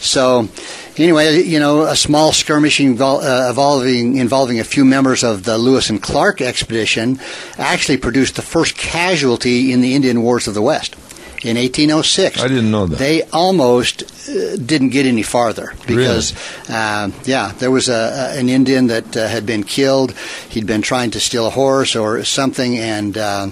So, 0.00 0.48
anyway, 0.96 1.42
you 1.42 1.58
know, 1.58 1.82
a 1.82 1.96
small 1.96 2.32
skirmish 2.32 2.78
invol- 2.78 3.22
uh, 3.22 3.48
involving 3.48 4.16
involving 4.16 4.60
a 4.60 4.64
few 4.64 4.84
members 4.84 5.24
of 5.24 5.44
the 5.44 5.58
Lewis 5.58 5.90
and 5.90 6.02
Clark 6.02 6.40
expedition 6.40 7.18
actually 7.58 7.98
produced 7.98 8.36
the 8.36 8.42
first 8.42 8.76
casualty 8.76 9.72
in 9.72 9.80
the 9.80 9.94
Indian 9.94 10.22
Wars 10.22 10.46
of 10.48 10.54
the 10.54 10.62
West. 10.62 10.96
In 11.44 11.58
1806, 11.58 12.40
I 12.40 12.48
didn't 12.48 12.70
know 12.70 12.86
that. 12.86 12.98
They 12.98 13.22
almost 13.24 14.02
uh, 14.30 14.56
didn't 14.56 14.90
get 14.90 15.04
any 15.04 15.22
farther 15.22 15.74
because, 15.86 16.32
uh, 16.70 17.10
yeah, 17.24 17.52
there 17.58 17.70
was 17.70 17.90
a, 17.90 17.92
a, 17.92 18.38
an 18.38 18.48
Indian 18.48 18.86
that 18.86 19.14
uh, 19.14 19.28
had 19.28 19.44
been 19.44 19.62
killed. 19.62 20.14
He'd 20.48 20.66
been 20.66 20.80
trying 20.80 21.10
to 21.10 21.20
steal 21.20 21.46
a 21.46 21.50
horse 21.50 21.96
or 21.96 22.24
something, 22.24 22.78
and 22.78 23.18
uh, 23.18 23.48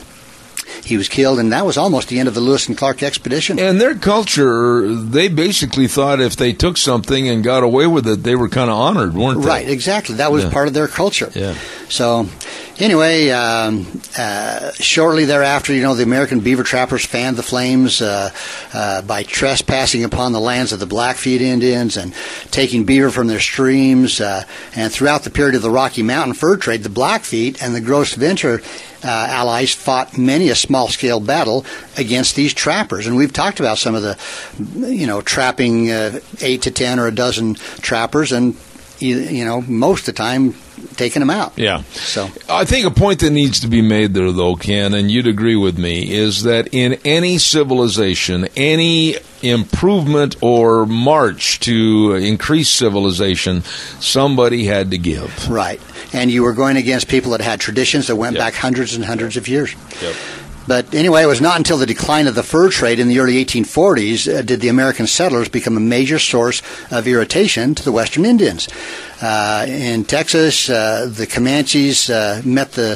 he 0.85 0.97
was 0.97 1.09
killed. 1.09 1.39
And 1.39 1.53
that 1.53 1.65
was 1.67 1.77
almost 1.77 2.09
the 2.09 2.19
end 2.19 2.29
of 2.29 2.35
the 2.35 2.41
Lewis 2.41 2.69
and 2.69 2.77
Clark 2.77 3.03
expedition. 3.03 3.59
And 3.59 3.81
their 3.81 3.95
culture, 3.95 4.87
they 4.95 5.29
basically 5.29 5.87
thought 5.89 6.21
if 6.21 6.37
they 6.37 6.53
took 6.53 6.77
something 6.77 7.29
and 7.29 7.45
got 7.45 7.62
away 7.62 7.87
with 7.87 8.07
it, 8.07 8.23
they 8.23 8.35
were 8.35 8.49
kind 8.49 8.71
of 8.71 8.77
honored, 8.77 9.15
weren't 9.15 9.43
they? 9.43 9.49
Right, 9.49 9.69
exactly. 9.69 10.17
That 10.17 10.33
was 10.33 10.45
Yeah. 10.45 10.51
part 10.51 10.69
of 10.69 10.75
their 10.75 10.89
culture. 10.89 11.31
Yeah. 11.35 11.55
So, 11.89 12.29
anyway, 12.79 13.31
um, 13.31 13.87
uh, 14.19 14.73
shortly 14.75 15.25
thereafter, 15.27 15.73
you 15.75 15.83
know, 15.83 15.95
the 15.95 16.03
American 16.05 16.41
beaver 16.41 16.62
trappers 16.62 17.05
fanned 17.05 17.37
the 17.37 17.43
flames 17.43 18.01
uh, 18.01 18.31
uh, 18.73 19.03
by 19.03 19.23
trespassing 19.25 20.05
upon 20.05 20.33
the 20.33 20.41
lands 20.41 20.73
of 20.73 20.81
the 20.81 20.87
Blackfeet 20.87 21.43
Indians 21.43 21.97
and 21.97 22.15
taking 22.51 22.85
beaver 22.85 23.11
from 23.11 23.27
their 23.27 23.41
streams. 23.41 24.21
Uh, 24.21 24.45
and 24.75 24.91
throughout 24.93 25.23
the 25.25 25.31
period 25.31 25.55
of 25.55 25.62
the 25.62 25.71
Rocky 25.71 26.03
Mountain 26.03 26.35
fur 26.35 26.57
trade, 26.57 26.83
the 26.83 26.89
Blackfeet 26.89 27.62
and 27.62 27.75
the 27.75 27.81
Gros 27.81 28.15
Ventre 28.15 28.62
uh, 29.05 29.09
allies 29.09 29.75
fought 29.75 30.17
many 30.17 30.49
a 30.51 30.55
small-scale 30.55 31.21
battle 31.21 31.65
against 31.97 32.37
these 32.37 32.55
trappers. 32.55 33.07
And 33.07 33.17
we've 33.17 33.33
talked 33.33 33.61
about 33.61 33.79
some 33.79 33.95
of 33.95 34.03
the, 34.03 34.17
you 34.89 35.07
know, 35.07 35.21
trapping 35.21 35.91
uh, 35.91 36.21
eight 36.41 36.63
to 36.63 36.71
ten 36.71 36.99
or 36.99 37.07
a 37.07 37.15
dozen 37.15 37.55
trappers 37.55 38.33
and 38.33 38.57
you, 39.03 39.19
you 39.19 39.45
know, 39.45 39.61
most 39.63 40.09
of 40.09 40.15
the 40.15 40.19
time 40.23 40.55
taking 40.97 41.21
them 41.21 41.31
out. 41.31 41.53
Yeah. 41.57 41.83
So 41.93 42.29
I 42.49 42.65
think 42.65 42.87
a 42.87 42.91
point 42.91 43.21
that 43.21 43.31
needs 43.31 43.61
to 43.61 43.69
be 43.69 43.83
made 43.83 44.15
there, 44.15 44.33
though, 44.33 44.57
Ken, 44.57 44.95
and 44.95 45.11
you'd 45.11 45.27
agree 45.27 45.57
with 45.57 45.79
me, 45.79 46.11
is 46.13 46.43
that 46.45 46.69
in 46.73 46.95
any 47.05 47.39
civilization, 47.39 48.49
any 48.57 49.17
improvement 49.43 50.37
or 50.41 50.87
march 50.87 51.61
to 51.61 52.15
increase 52.15 52.69
civilization, 52.71 53.63
somebody 54.01 54.65
had 54.67 54.91
to 54.93 54.99
give. 54.99 55.49
right, 55.49 55.81
and 56.13 56.31
you 56.31 56.43
were 56.43 56.53
going 56.53 56.77
against 56.77 57.09
people 57.09 57.33
that 57.33 57.41
had 57.41 57.59
traditions 57.61 58.07
that 58.07 58.17
went 58.17 58.35
Yep. 58.37 58.41
back 58.41 58.55
hundreds 58.55 58.95
and 58.95 59.05
hundreds 59.05 59.37
of 59.37 59.49
years. 59.49 59.75
Yep. 60.03 60.15
But 60.66 60.95
anyway, 60.95 61.23
it 61.23 61.26
was 61.26 61.40
not 61.40 61.57
until 61.57 61.78
the 61.78 61.87
decline 61.87 62.26
of 62.26 62.35
the 62.35 62.42
fur 62.42 62.71
trade 62.71 63.00
in 63.00 63.09
the 63.09 63.19
early 63.19 63.45
1840s 63.45 64.33
uh, 64.33 64.42
did 64.42 64.61
the 64.61 64.69
American 64.69 65.07
settlers 65.07 65.49
become 65.49 65.76
a 65.76 65.81
major 65.81 66.19
source 66.19 66.62
of 66.90 67.07
irritation 67.09 67.75
to 67.75 67.83
the 67.83 67.92
Western 67.92 68.25
Indians. 68.25 68.69
Uh, 69.21 69.66
in 69.69 70.04
Texas, 70.04 70.71
uh, 70.71 71.09
the 71.11 71.26
Comanches 71.26 72.11
uh, 72.11 72.42
met 72.45 72.73
the, 72.73 72.92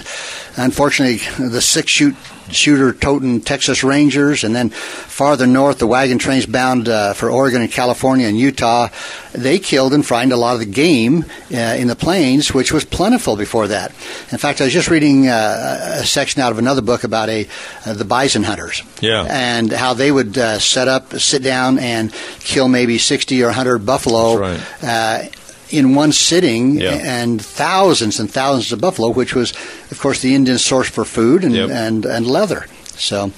unfortunately, 0.57 1.19
the 1.39 1.61
six 1.61 1.91
shoot 1.91 2.15
shooter 2.51 2.93
toting 2.93 3.41
Texas 3.41 3.83
Rangers, 3.83 4.45
and 4.45 4.55
then 4.55 4.71
farther 4.71 5.47
north, 5.47 5.79
the 5.79 5.87
wagon 5.87 6.19
trains 6.19 6.47
bound 6.47 6.89
uh, 6.89 7.15
for 7.15 7.31
Oregon 7.31 7.63
and 7.63 7.71
California 7.71 8.27
and 8.27 8.39
Utah. 8.39 8.89
They 9.33 9.59
killed 9.59 9.93
and 9.93 10.05
fried 10.05 10.33
a 10.33 10.37
lot 10.37 10.55
of 10.55 10.61
the 10.61 10.67
game 10.67 11.25
uh, 11.53 11.57
in 11.57 11.89
the 11.89 11.97
plains, 11.97 12.55
which 12.55 12.73
was 12.73 12.85
plentiful 12.85 13.37
before 13.37 13.69
that. 13.69 13.91
In 14.33 14.39
fact, 14.39 14.61
I 14.61 14.65
was 14.65 14.73
just 14.73 14.89
reading 14.89 15.29
uh, 15.29 15.99
a 16.01 16.07
section 16.07 16.41
out 16.43 16.53
of 16.53 16.59
another 16.59 16.83
book 16.83 17.05
about 17.05 17.29
a 17.29 17.47
uh, 17.85 17.95
the 17.95 18.05
bison 18.05 18.43
hunters, 18.43 18.83
yeah, 19.01 19.27
and 19.29 19.73
how 19.73 19.95
they 19.95 20.11
would 20.11 20.39
uh, 20.39 20.59
set 20.59 20.89
up, 20.89 21.13
sit 21.15 21.43
down, 21.43 21.79
and 21.79 22.13
kill 22.41 22.69
maybe 22.69 22.99
sixty 22.99 23.43
or 23.43 23.51
hundred 23.51 23.85
buffalo. 23.85 24.39
That's 24.39 24.83
right 24.83 24.89
uh, 24.89 25.29
in 25.71 25.95
one 25.95 26.13
sitting 26.13 26.79
Yeah. 26.81 26.95
and 26.95 27.41
thousands 27.43 28.21
and 28.21 28.31
thousands 28.31 28.73
of 28.73 28.81
buffalo, 28.81 29.11
which 29.11 29.35
was, 29.35 29.53
of 29.91 29.99
course, 30.01 30.21
the 30.21 30.35
Indian 30.35 30.59
source 30.59 30.89
for 30.89 31.05
food 31.05 31.45
and, 31.45 31.55
Yep. 31.55 31.71
and, 31.71 32.05
and 32.05 32.27
leather. 32.27 32.67
So, 32.97 33.31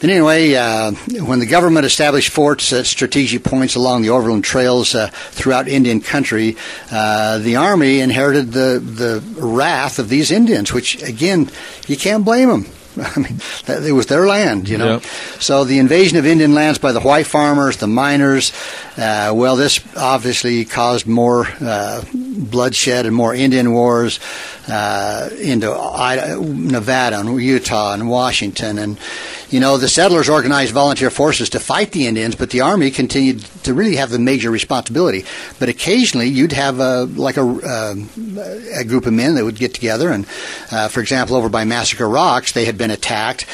but 0.00 0.10
anyway, 0.10 0.54
uh, 0.54 0.90
when 1.24 1.38
the 1.38 1.46
government 1.46 1.86
established 1.86 2.28
forts 2.30 2.72
at 2.72 2.84
strategic 2.86 3.42
points 3.42 3.74
along 3.76 4.02
the 4.02 4.10
overland 4.10 4.44
trails 4.44 4.94
uh, 4.94 5.08
throughout 5.30 5.66
Indian 5.68 6.00
country, 6.00 6.56
uh, 6.90 7.38
the 7.38 7.56
army 7.56 8.00
inherited 8.00 8.52
the, 8.52 8.80
the 8.84 9.22
wrath 9.40 9.98
of 9.98 10.08
these 10.10 10.30
Indians, 10.30 10.72
which, 10.74 11.02
again, 11.02 11.48
you 11.86 11.96
can't 11.96 12.24
blame 12.24 12.48
them. 12.48 12.66
I 13.16 13.18
mean, 13.20 13.40
that- 13.66 13.82
it 13.84 13.92
was 13.92 14.06
their 14.06 14.26
land, 14.26 14.68
you 14.68 14.78
know. 14.78 14.92
Yep. 14.94 15.02
So 15.40 15.64
the 15.64 15.78
invasion 15.78 16.16
of 16.18 16.26
Indian 16.26 16.54
lands 16.54 16.78
by 16.78 16.92
the 16.92 17.00
white 17.00 17.26
farmers, 17.26 17.76
the 17.78 17.86
miners, 17.86 18.52
uh, 18.96 19.32
well, 19.34 19.56
this 19.56 19.80
obviously 19.96 20.64
caused 20.64 21.06
more 21.06 21.46
uh, 21.60 22.02
bloodshed 22.12 23.06
and 23.06 23.14
more 23.14 23.34
Indian 23.34 23.72
wars 23.72 24.20
uh, 24.68 25.28
into 25.40 25.72
Ida- 25.72 26.40
Nevada 26.40 27.20
and 27.20 27.40
Utah 27.42 27.92
and 27.94 28.08
Washington. 28.08 28.78
And, 28.78 28.98
you 29.50 29.60
know, 29.60 29.76
the 29.76 29.88
settlers 29.88 30.28
organized 30.28 30.72
volunteer 30.72 31.10
forces 31.10 31.50
to 31.50 31.60
fight 31.60 31.92
the 31.92 32.06
Indians, 32.06 32.34
but 32.36 32.50
the 32.50 32.60
Army 32.62 32.90
continued 32.90 33.40
to 33.64 33.74
really 33.74 33.96
have 33.96 34.10
the 34.10 34.18
major 34.18 34.50
responsibility. 34.50 35.24
But 35.58 35.68
occasionally 35.68 36.28
you'd 36.28 36.52
have 36.52 36.78
a, 36.80 37.04
like 37.04 37.36
a, 37.36 37.42
um 37.42 38.08
a 38.74 38.84
group 38.84 39.06
of 39.06 39.12
men 39.12 39.34
that 39.34 39.44
would 39.44 39.56
get 39.58 39.74
together. 39.74 40.10
And, 40.10 40.26
uh, 40.70 40.88
for 40.88 41.00
example, 41.00 41.36
over 41.36 41.48
by 41.48 41.64
Massacre 41.64 42.08
Rocks, 42.08 42.52
they 42.52 42.64
had 42.64 42.78
been 42.78 42.83
attacked. 42.90 43.46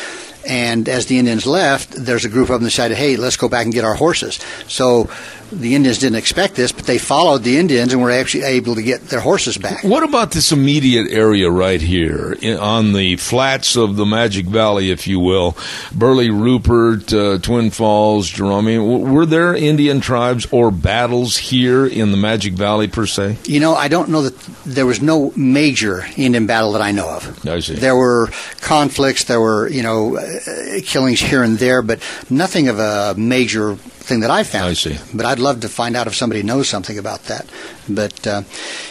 And 0.48 0.88
as 0.88 1.06
the 1.06 1.18
Indians 1.18 1.46
left, 1.46 1.90
there's 1.90 2.24
a 2.24 2.28
group 2.28 2.48
of 2.48 2.54
them 2.54 2.62
that 2.62 2.70
decided, 2.70 2.96
hey, 2.96 3.16
let's 3.16 3.36
go 3.36 3.48
back 3.48 3.64
and 3.64 3.74
get 3.74 3.84
our 3.84 3.94
horses. 3.94 4.40
So 4.68 5.10
the 5.52 5.74
Indians 5.74 5.98
didn't 5.98 6.16
expect 6.18 6.54
this, 6.54 6.72
but 6.72 6.86
they 6.86 6.98
followed 6.98 7.42
the 7.42 7.58
Indians 7.58 7.92
and 7.92 8.02
were 8.02 8.10
actually 8.10 8.44
able 8.44 8.74
to 8.74 8.82
get 8.82 9.08
their 9.08 9.20
horses 9.20 9.58
back. 9.58 9.84
What 9.84 10.02
about 10.02 10.32
this 10.32 10.52
immediate 10.52 11.10
area 11.10 11.50
right 11.50 11.80
here 11.80 12.36
in, 12.40 12.58
on 12.58 12.92
the 12.92 13.16
flats 13.16 13.76
of 13.76 13.96
the 13.96 14.06
Magic 14.06 14.46
Valley, 14.46 14.90
if 14.90 15.06
you 15.06 15.20
will? 15.20 15.56
Burley, 15.92 16.30
Rupert, 16.30 17.12
uh, 17.12 17.38
Twin 17.38 17.70
Falls, 17.70 18.28
Jerome. 18.28 18.64
I 18.64 18.68
mean, 18.68 18.80
w- 18.80 19.12
were 19.12 19.26
there 19.26 19.54
Indian 19.54 20.00
tribes 20.00 20.46
or 20.50 20.70
battles 20.70 21.36
here 21.36 21.86
in 21.86 22.10
the 22.10 22.16
Magic 22.16 22.54
Valley 22.54 22.88
per 22.88 23.06
se? 23.06 23.38
You 23.44 23.60
know, 23.60 23.74
I 23.74 23.88
don't 23.88 24.08
know 24.08 24.22
that 24.22 24.38
there 24.64 24.86
was 24.86 25.02
no 25.02 25.32
major 25.36 26.06
Indian 26.16 26.46
battle 26.46 26.72
that 26.72 26.82
I 26.82 26.92
know 26.92 27.08
of. 27.08 27.46
I 27.46 27.60
see. 27.60 27.74
There 27.74 27.96
were 27.96 28.28
conflicts, 28.60 29.24
there 29.24 29.40
were, 29.40 29.68
you 29.68 29.82
know, 29.82 30.16
uh, 30.16 30.80
killings 30.84 31.20
here 31.20 31.42
and 31.42 31.58
there, 31.58 31.82
but 31.82 32.00
nothing 32.30 32.68
of 32.68 32.78
a 32.78 33.14
major 33.16 33.76
thing 34.10 34.20
that 34.20 34.30
I 34.30 34.42
found. 34.42 34.66
I 34.66 34.74
see. 34.74 34.98
But 35.14 35.24
I'd 35.24 35.38
love 35.38 35.60
to 35.60 35.68
find 35.68 35.96
out 35.96 36.06
if 36.06 36.14
somebody 36.14 36.42
knows 36.42 36.68
something 36.68 36.98
about 36.98 37.24
that. 37.24 37.46
But 37.88 38.26
uh, 38.26 38.42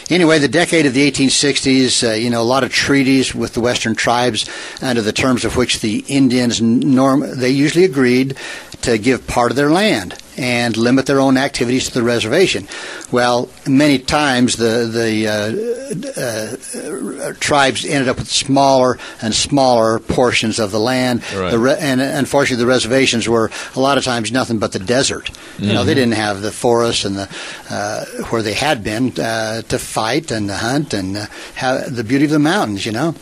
anyway, 0.08 0.38
the 0.38 0.48
decade 0.48 0.86
of 0.86 0.94
the 0.94 1.08
1860s, 1.08 2.08
uh, 2.08 2.14
you 2.14 2.30
know, 2.30 2.40
a 2.40 2.50
lot 2.54 2.64
of 2.64 2.72
treaties 2.72 3.34
with 3.34 3.54
the 3.54 3.60
Western 3.60 3.94
tribes 3.94 4.48
under 4.82 5.02
the 5.02 5.12
terms 5.12 5.44
of 5.44 5.56
which 5.56 5.80
the 5.80 6.04
Indians 6.08 6.60
norm 6.60 7.20
they 7.38 7.50
usually 7.50 7.84
agreed 7.84 8.36
to 8.80 8.98
give 8.98 9.26
part 9.26 9.52
of 9.52 9.56
their 9.56 9.70
land 9.70 10.16
and 10.36 10.76
limit 10.76 11.06
their 11.06 11.20
own 11.20 11.36
activities 11.36 11.88
to 11.88 11.94
the 11.94 12.02
reservation. 12.02 12.68
Well, 13.10 13.48
many 13.66 13.98
times 13.98 14.56
the 14.56 14.86
the 14.86 15.28
uh, 15.28 16.20
uh, 16.20 17.32
tribes 17.40 17.84
ended 17.84 18.08
up 18.08 18.18
with 18.18 18.30
smaller 18.30 18.98
and 19.22 19.34
smaller 19.34 19.98
portions 19.98 20.58
of 20.58 20.70
the 20.70 20.80
land. 20.80 21.22
Right. 21.34 21.50
The 21.50 21.58
re- 21.58 21.76
and 21.78 22.00
unfortunately, 22.00 22.64
the 22.64 22.70
reservations 22.70 23.28
were 23.28 23.50
a 23.74 23.80
lot 23.80 23.98
of 23.98 24.04
times 24.04 24.32
nothing 24.32 24.58
but 24.58 24.72
the 24.72 24.78
desert. 24.78 25.30
You 25.58 25.72
know, 25.72 25.84
they 25.84 25.94
didn't 25.94 26.14
have 26.14 26.40
the 26.40 26.52
forests 26.52 27.04
and 27.04 27.16
the 27.16 27.28
uh, 27.68 28.04
where 28.30 28.42
they 28.42 28.54
had 28.54 28.82
been 28.82 29.12
uh, 29.18 29.62
to 29.62 29.78
fight 29.78 30.30
and 30.30 30.48
to 30.48 30.54
hunt 30.54 30.94
and 30.94 31.16
uh, 31.16 31.26
have 31.54 31.94
the 31.94 32.04
beauty 32.04 32.24
of 32.24 32.30
the 32.30 32.38
mountains. 32.38 32.86
You 32.86 32.92
know. 32.92 33.14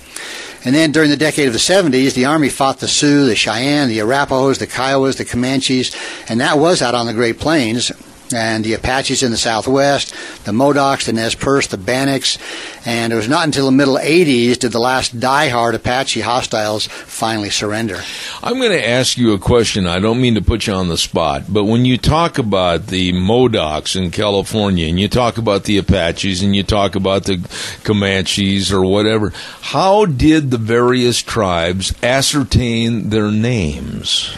And 0.65 0.75
then 0.75 0.93
during 0.93 1.11
the 1.11 1.17
decade 1.17 1.47
of 1.47 1.53
the 1.53 1.59
70s, 1.59 2.15
the 2.15 2.25
Army 2.25 2.49
fought 2.49 2.81
the 2.81 2.89
Sioux, 2.89 3.27
the 3.27 3.37
Cheyenne, 3.37 3.89
the 3.89 4.01
Arapahoes, 4.01 4.59
the 4.59 4.67
Kiowas, 4.67 5.17
the 5.17 5.25
Comanches, 5.25 5.95
and 6.29 6.41
that 6.41 6.59
was 6.59 6.83
out 6.83 6.95
on 6.95 7.07
the 7.07 7.15
Great 7.15 7.39
Plains. 7.39 7.93
And 8.33 8.65
the 8.65 8.75
Apaches 8.75 9.23
in 9.23 9.31
the 9.31 9.39
southwest, 9.39 10.11
the 10.45 10.53
Modocs, 10.53 11.07
the 11.07 11.13
Nez 11.15 11.35
Perce, 11.35 11.67
the 11.67 11.79
Bannocks, 11.79 12.39
and 12.85 13.13
it 13.13 13.17
was 13.17 13.29
not 13.29 13.47
until 13.47 13.67
the 13.67 13.73
middle 13.73 13.97
80s 13.97 14.59
did 14.59 14.73
the 14.73 14.79
last 14.79 15.19
die-hard 15.19 15.75
Apache 15.75 16.21
hostiles 16.21 16.87
finally 16.87 17.51
surrender. 17.51 18.01
I'm 18.43 18.59
going 18.59 18.73
to 18.73 18.89
ask 18.89 19.17
you 19.17 19.33
a 19.33 19.39
question. 19.39 19.87
I 19.87 19.99
don't 19.99 20.21
mean 20.21 20.35
to 20.35 20.43
put 20.43 20.67
you 20.67 20.75
on 20.75 20.89
the 20.89 20.99
spot, 20.99 21.45
but 21.49 21.65
when 21.65 21.85
you 21.85 21.97
talk 21.97 22.39
about 22.39 22.89
the 22.89 23.13
Modocs 23.13 23.97
in 23.97 24.11
California 24.11 24.87
and 24.87 25.01
you 25.01 25.09
talk 25.09 25.39
about 25.39 25.65
the 25.65 25.79
Apaches 25.79 26.43
and 26.43 26.55
you 26.55 26.63
talk 26.63 26.95
about 26.95 27.25
the 27.25 27.37
Comanches 27.83 28.73
or 28.73 28.83
whatever, 28.83 29.33
how 29.61 30.05
did 30.05 30.51
the 30.51 30.59
various 30.59 31.23
tribes 31.23 31.95
ascertain 32.03 33.11
their 33.11 33.31
names? 33.31 34.37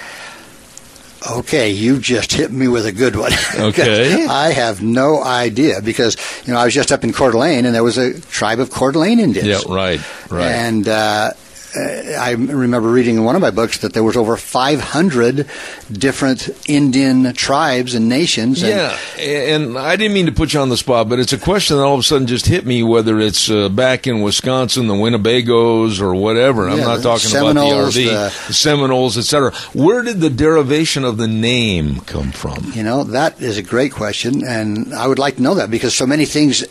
Okay, 1.29 1.71
you 1.71 1.99
just 1.99 2.33
hit 2.33 2.51
me 2.51 2.67
with 2.69 2.87
a 2.87 2.93
good 2.93 3.17
one. 3.17 3.33
Okay. 3.61 4.27
I 4.27 4.53
have 4.53 4.81
no 4.83 5.23
idea 5.23 5.83
because, 5.83 6.17
you 6.47 6.53
know, 6.53 6.59
I 6.59 6.65
was 6.65 6.75
just 6.75 6.91
up 6.93 7.05
in 7.05 7.13
Coeur 7.13 7.33
d'Alene 7.33 7.67
and 7.67 7.75
there 7.75 7.85
was 7.85 7.99
a 7.99 8.19
tribe 8.21 8.59
of 8.59 8.71
Coeur 8.71 8.93
d'Alene 8.93 9.19
Indians. 9.21 9.47
Yeah, 9.47 9.61
right, 9.69 10.01
right. 10.31 10.47
And 10.51 10.89
uh, 10.89 10.93
uh, 10.93 11.33
I 11.77 12.33
remember 12.33 12.89
reading 12.89 13.17
in 13.17 13.25
one 13.25 13.37
of 13.37 13.43
my 13.43 13.51
books 13.51 13.79
that 13.79 13.93
there 13.93 14.03
was 14.05 14.17
over 14.17 14.37
500 14.37 15.47
different 15.93 16.49
Indian 16.69 17.33
tribes 17.35 17.95
and 17.95 18.09
nations. 18.09 18.63
And 18.63 18.71
Yeah, 18.73 18.99
and 19.19 19.79
I 19.79 19.97
didn't 19.97 20.15
mean 20.15 20.27
to 20.27 20.33
put 20.33 20.53
you 20.53 20.61
on 20.61 20.69
the 20.69 20.77
spot, 20.77 21.09
but 21.09 21.19
it's 21.19 21.33
a 21.33 21.39
question 21.39 21.77
that 21.77 21.83
all 21.85 21.95
of 21.95 22.01
a 22.01 22.03
sudden 22.03 22.27
just 22.27 22.47
hit 22.47 22.67
me. 22.67 22.83
Whether 22.83 23.21
it's 23.21 23.51
uh, 23.51 23.69
back 23.69 24.07
in 24.07 24.23
Wisconsin, 24.23 24.87
the 24.89 24.95
Winnebagos, 24.95 26.01
or 26.01 26.15
whatever. 26.15 26.69
I'm 26.69 26.79
Yeah, 26.79 26.85
not 26.87 27.03
talking 27.03 27.29
Seminoles, 27.31 27.97
about 27.97 28.03
the 28.03 28.07
RV, 28.09 28.31
the- 28.41 28.47
the 28.49 28.55
Seminoles, 28.55 29.19
etc. 29.19 29.53
Where 29.73 30.03
did 30.03 30.21
the 30.21 30.31
derivation 30.31 31.05
of 31.05 31.17
the 31.19 31.29
name 31.29 32.01
come 32.01 32.33
from? 32.33 32.73
You 32.75 32.83
know, 32.83 33.05
that 33.05 33.41
is 33.41 33.57
a 33.59 33.63
great 33.63 33.93
question, 33.93 34.43
and 34.47 34.93
I 34.95 35.07
would 35.07 35.19
like 35.19 35.37
to 35.37 35.43
know 35.43 35.55
that 35.55 35.71
because 35.71 35.95
so 35.95 36.07
many 36.07 36.25
things 36.25 36.65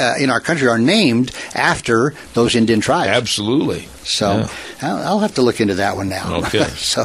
uh, 0.00 0.14
in 0.18 0.30
our 0.30 0.40
country 0.40 0.66
are 0.68 0.78
named 0.78 1.30
after 1.54 2.14
those 2.34 2.54
Indian 2.54 2.80
tribes. 2.80 3.08
Absolutely. 3.10 3.88
So 4.04 4.38
Yeah. 4.38 4.48
I'll, 4.82 5.18
have 5.20 5.34
to 5.34 5.42
look 5.42 5.60
into 5.60 5.74
that 5.76 5.96
one 5.96 6.08
now. 6.08 6.40
Okay. 6.50 6.64
so, 6.70 7.04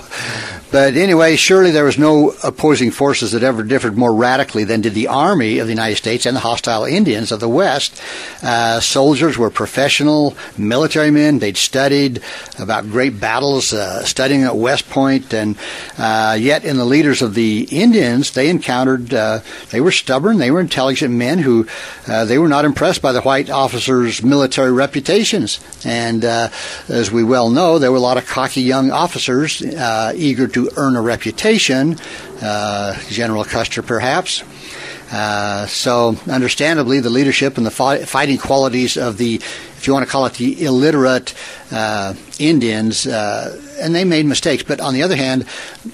but 0.71 0.95
anyway, 0.95 1.35
surely 1.35 1.71
there 1.71 1.83
was 1.83 1.97
no 1.97 2.33
opposing 2.43 2.89
forces 2.89 3.33
that 3.33 3.43
ever 3.43 3.63
differed 3.63 3.97
more 3.97 4.13
radically 4.13 4.63
than 4.63 4.81
did 4.81 4.93
the 4.93 5.07
Army 5.07 5.59
of 5.59 5.67
the 5.67 5.73
United 5.73 5.97
States 5.97 6.25
and 6.25 6.35
the 6.35 6.41
hostile 6.41 6.85
Indians 6.85 7.31
of 7.31 7.39
the 7.39 7.49
West. 7.49 8.01
Uh, 8.41 8.79
soldiers 8.79 9.37
were 9.37 9.49
professional 9.49 10.35
military 10.57 11.11
men. 11.11 11.39
They'd 11.39 11.57
studied 11.57 12.21
about 12.57 12.89
great 12.89 13.19
battles, 13.19 13.73
uh, 13.73 14.05
studying 14.05 14.43
at 14.43 14.55
West 14.55 14.89
Point, 14.89 15.33
and 15.33 15.57
uh, 15.97 16.37
yet 16.39 16.63
in 16.63 16.77
the 16.77 16.85
leaders 16.85 17.21
of 17.21 17.33
the 17.33 17.67
Indians, 17.69 18.31
they 18.31 18.49
encountered. 18.49 19.13
Uh, 19.13 19.41
they 19.71 19.81
were 19.81 19.91
stubborn. 19.91 20.37
They 20.37 20.51
were 20.51 20.61
intelligent 20.61 21.13
men 21.13 21.39
who 21.39 21.67
uh, 22.07 22.25
they 22.25 22.37
were 22.37 22.47
not 22.47 22.65
impressed 22.65 23.01
by 23.01 23.11
the 23.11 23.21
white 23.21 23.49
officers' 23.49 24.23
military 24.23 24.71
reputations, 24.71 25.59
and 25.85 26.23
uh, 26.23 26.49
as 26.87 27.11
we 27.11 27.23
well 27.23 27.49
know, 27.49 27.64
there 27.79 27.91
were 27.91 27.97
a 27.97 28.07
lot 28.11 28.17
of 28.17 28.25
cocky 28.27 28.61
young 28.61 28.91
officers 28.91 29.61
uh, 29.61 30.13
eager 30.15 30.47
to 30.47 30.69
earn 30.77 30.95
a 30.95 31.01
reputation, 31.01 31.97
uh, 32.41 32.97
General 33.09 33.43
Custer 33.43 33.81
perhaps. 33.81 34.43
Uh, 35.11 35.65
so, 35.67 36.15
understandably, 36.29 36.99
the 36.99 37.09
leadership 37.09 37.57
and 37.57 37.65
the 37.65 37.71
fi- 37.71 38.03
fighting 38.05 38.37
qualities 38.37 38.97
of 38.97 39.17
the, 39.17 39.35
if 39.35 39.87
you 39.87 39.93
want 39.93 40.05
to 40.05 40.11
call 40.11 40.25
it 40.25 40.33
the 40.33 40.65
illiterate 40.65 41.33
uh, 41.71 42.13
Indians, 42.39 43.05
uh, 43.05 43.59
and 43.79 43.93
they 43.93 44.03
made 44.03 44.25
mistakes. 44.25 44.63
But 44.63 44.79
on 44.79 44.93
the 44.93 45.03
other 45.03 45.15
hand, 45.15 45.45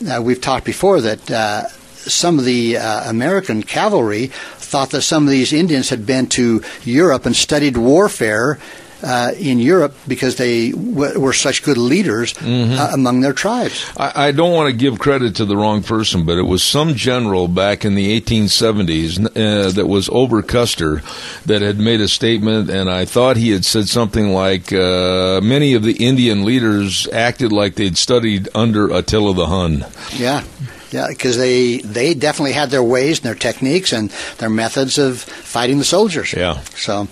uh, 0.09 0.21
we've 0.21 0.39
talked 0.39 0.65
before 0.65 1.01
that 1.01 1.29
uh, 1.31 1.67
some 1.67 2.39
of 2.39 2.45
the 2.45 2.77
uh, 2.77 3.09
American 3.09 3.63
cavalry 3.63 4.27
thought 4.27 4.91
that 4.91 5.01
some 5.01 5.23
of 5.23 5.29
these 5.29 5.51
Indians 5.51 5.89
had 5.89 6.05
been 6.05 6.27
to 6.27 6.63
Europe 6.83 7.25
and 7.25 7.35
studied 7.35 7.77
warfare 7.77 8.57
uh, 9.03 9.31
in 9.39 9.59
Europe 9.59 9.95
because 10.07 10.35
they 10.35 10.71
w- 10.71 11.19
were 11.19 11.33
such 11.33 11.63
good 11.63 11.77
leaders 11.77 12.33
Mm-hmm. 12.33 12.73
uh, 12.79 12.89
among 12.93 13.21
their 13.21 13.33
tribes. 13.33 13.85
I, 13.97 14.27
I 14.27 14.31
don't 14.31 14.53
want 14.53 14.69
to 14.71 14.75
give 14.77 14.99
credit 14.99 15.35
to 15.37 15.45
the 15.45 15.55
wrong 15.55 15.83
person, 15.83 16.25
but 16.25 16.37
it 16.37 16.43
was 16.47 16.63
some 16.63 16.95
general 16.95 17.47
back 17.47 17.85
in 17.85 17.95
the 17.95 18.19
1870s 18.21 19.25
uh, 19.25 19.71
that 19.71 19.87
was 19.87 20.09
over 20.09 20.41
Custer 20.41 21.01
that 21.45 21.61
had 21.61 21.77
made 21.79 22.01
a 22.01 22.07
statement, 22.07 22.69
and 22.69 22.89
I 22.89 23.05
thought 23.05 23.37
he 23.37 23.51
had 23.51 23.65
said 23.65 23.87
something 23.87 24.29
like, 24.33 24.71
uh, 24.73 25.39
"Many 25.41 25.73
of 25.73 25.83
the 25.83 25.93
Indian 25.93 26.43
leaders 26.45 27.07
acted 27.11 27.51
like 27.51 27.75
they'd 27.75 27.97
studied 27.97 28.49
under 28.55 28.89
Attila 28.91 29.33
the 29.33 29.47
Hun." 29.47 29.85
Yeah. 30.17 30.43
Yeah, 30.91 31.07
because 31.07 31.37
they 31.37 31.77
they 31.77 32.13
definitely 32.13 32.51
had 32.51 32.69
their 32.69 32.83
ways 32.83 33.19
and 33.19 33.25
their 33.25 33.35
techniques 33.35 33.93
and 33.93 34.09
their 34.39 34.49
methods 34.49 34.97
of 34.97 35.19
fighting 35.21 35.77
the 35.77 35.85
soldiers. 35.85 36.33
Yeah. 36.33 36.59
So, 36.75 37.07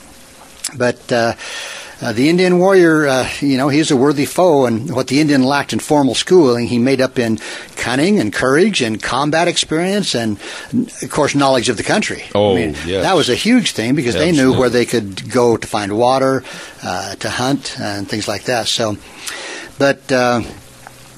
but 0.77 1.11
uh, 1.11 1.33
uh, 2.01 2.13
the 2.13 2.29
Indian 2.29 2.59
warrior, 2.59 3.07
uh, 3.07 3.29
you 3.41 3.57
know, 3.57 3.67
he's 3.67 3.91
a 3.91 3.97
worthy 3.97 4.25
foe, 4.25 4.65
and 4.65 4.93
what 4.93 5.07
the 5.07 5.19
Indian 5.19 5.43
lacked 5.43 5.73
in 5.73 5.79
formal 5.79 6.15
schooling, 6.15 6.67
he 6.67 6.77
made 6.77 7.01
up 7.01 7.19
in 7.19 7.39
cunning 7.75 8.19
and 8.19 8.31
courage 8.31 8.81
and 8.81 9.01
combat 9.03 9.47
experience, 9.47 10.15
and 10.15 10.39
of 11.01 11.09
course, 11.09 11.35
knowledge 11.35 11.67
of 11.67 11.75
the 11.75 11.83
country. 11.83 12.23
Oh, 12.33 12.53
I 12.53 12.55
mean, 12.55 12.75
yes. 12.85 13.03
that 13.03 13.15
was 13.15 13.29
a 13.29 13.35
huge 13.35 13.71
thing 13.71 13.95
because 13.95 14.15
they 14.15 14.31
knew 14.31 14.51
Absolutely. 14.51 14.59
where 14.59 14.69
they 14.69 14.85
could 14.85 15.29
go 15.29 15.57
to 15.57 15.67
find 15.67 15.97
water, 15.97 16.43
uh, 16.83 17.15
to 17.15 17.29
hunt, 17.29 17.77
and 17.79 18.07
things 18.07 18.27
like 18.27 18.43
that. 18.45 18.67
So, 18.67 18.97
but. 19.77 20.11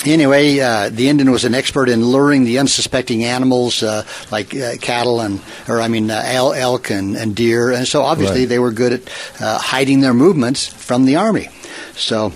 Anyway, 0.05 0.59
uh, 0.59 0.89
the 0.89 1.09
Indian 1.09 1.29
was 1.31 1.45
an 1.45 1.53
expert 1.53 1.87
in 1.89 2.03
luring 2.03 2.43
the 2.43 2.57
unsuspecting 2.57 3.23
animals 3.23 3.83
uh, 3.83 4.03
like 4.31 4.55
uh, 4.55 4.75
cattle 4.81 5.21
and, 5.21 5.39
or 5.67 5.79
I 5.79 5.87
mean, 5.87 6.09
uh, 6.09 6.23
elk 6.25 6.89
and, 6.89 7.15
and 7.15 7.35
deer, 7.35 7.71
and 7.71 7.87
so 7.87 8.01
obviously 8.01 8.41
Right. 8.41 8.49
they 8.49 8.59
were 8.59 8.71
good 8.71 8.93
at 8.93 9.01
uh, 9.39 9.57
hiding 9.59 9.99
their 10.01 10.13
movements 10.13 10.65
from 10.65 11.05
the 11.05 11.17
army. 11.17 11.49
So, 11.95 12.33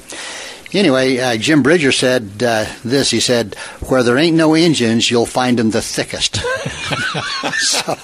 anyway, 0.79 1.17
uh, 1.17 1.38
Jim 1.38 1.63
Bridger 1.63 1.91
said 1.91 2.44
uh, 2.44 2.65
this. 2.84 3.12
He 3.12 3.20
said, 3.20 3.55
"Where 3.88 4.03
there 4.03 4.17
ain't 4.17 4.36
no 4.38 4.53
engines, 4.53 5.10
you'll 5.10 5.25
find 5.25 5.58
them 5.60 5.72
the 5.72 5.82
thickest." 5.82 6.36
so, 7.58 7.96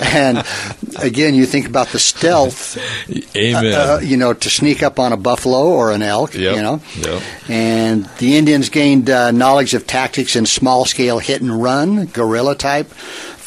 and 0.00 0.44
again, 1.00 1.34
you 1.34 1.46
think 1.46 1.66
about 1.66 1.88
the 1.88 1.98
stealth 1.98 2.76
Amen. 3.36 3.66
uh, 3.74 4.00
you 4.02 4.16
know, 4.16 4.32
to 4.32 4.50
sneak 4.50 4.82
up 4.82 4.98
on 4.98 5.12
a 5.12 5.16
buffalo 5.16 5.66
or 5.68 5.92
an 5.92 6.02
elk, 6.02 6.34
Yep, 6.34 6.56
you 6.56 6.62
know. 6.62 6.80
yep. 6.98 7.22
And 7.48 8.04
the 8.18 8.36
Indians 8.36 8.68
gained 8.68 9.10
uh, 9.10 9.30
knowledge 9.30 9.74
of 9.74 9.86
tactics 9.86 10.36
in 10.36 10.46
small 10.46 10.84
scale 10.84 11.18
hit 11.18 11.40
and 11.42 11.62
run, 11.62 12.06
guerrilla 12.06 12.54
type 12.54 12.88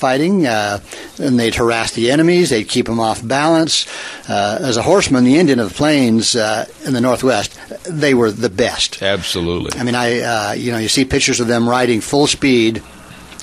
fighting. 0.01 0.47
Uh, 0.47 0.79
and 1.19 1.39
they'd 1.39 1.53
harass 1.55 1.91
the 1.91 2.09
enemies, 2.09 2.49
they'd 2.49 2.67
keep 2.67 2.87
them 2.87 2.99
off 2.99 3.25
balance. 3.25 3.85
Uh, 4.27 4.57
as 4.61 4.75
a 4.77 4.81
horseman, 4.81 5.23
the 5.23 5.37
Indian 5.37 5.59
of 5.59 5.69
the 5.69 5.75
plains 5.75 6.35
uh, 6.35 6.65
in 6.85 6.93
the 6.93 7.01
Northwest, 7.01 7.50
they 7.83 8.13
were 8.13 8.31
the 8.31 8.49
best. 8.49 9.01
Absolutely. 9.01 9.79
I 9.79 9.83
mean, 9.83 9.95
I 9.95 10.19
uh, 10.19 10.53
you 10.53 10.71
know, 10.71 10.77
you 10.77 10.87
see 10.87 11.05
pictures 11.05 11.39
of 11.39 11.47
them 11.47 11.67
riding 11.67 12.01
full 12.01 12.27
speed 12.27 12.83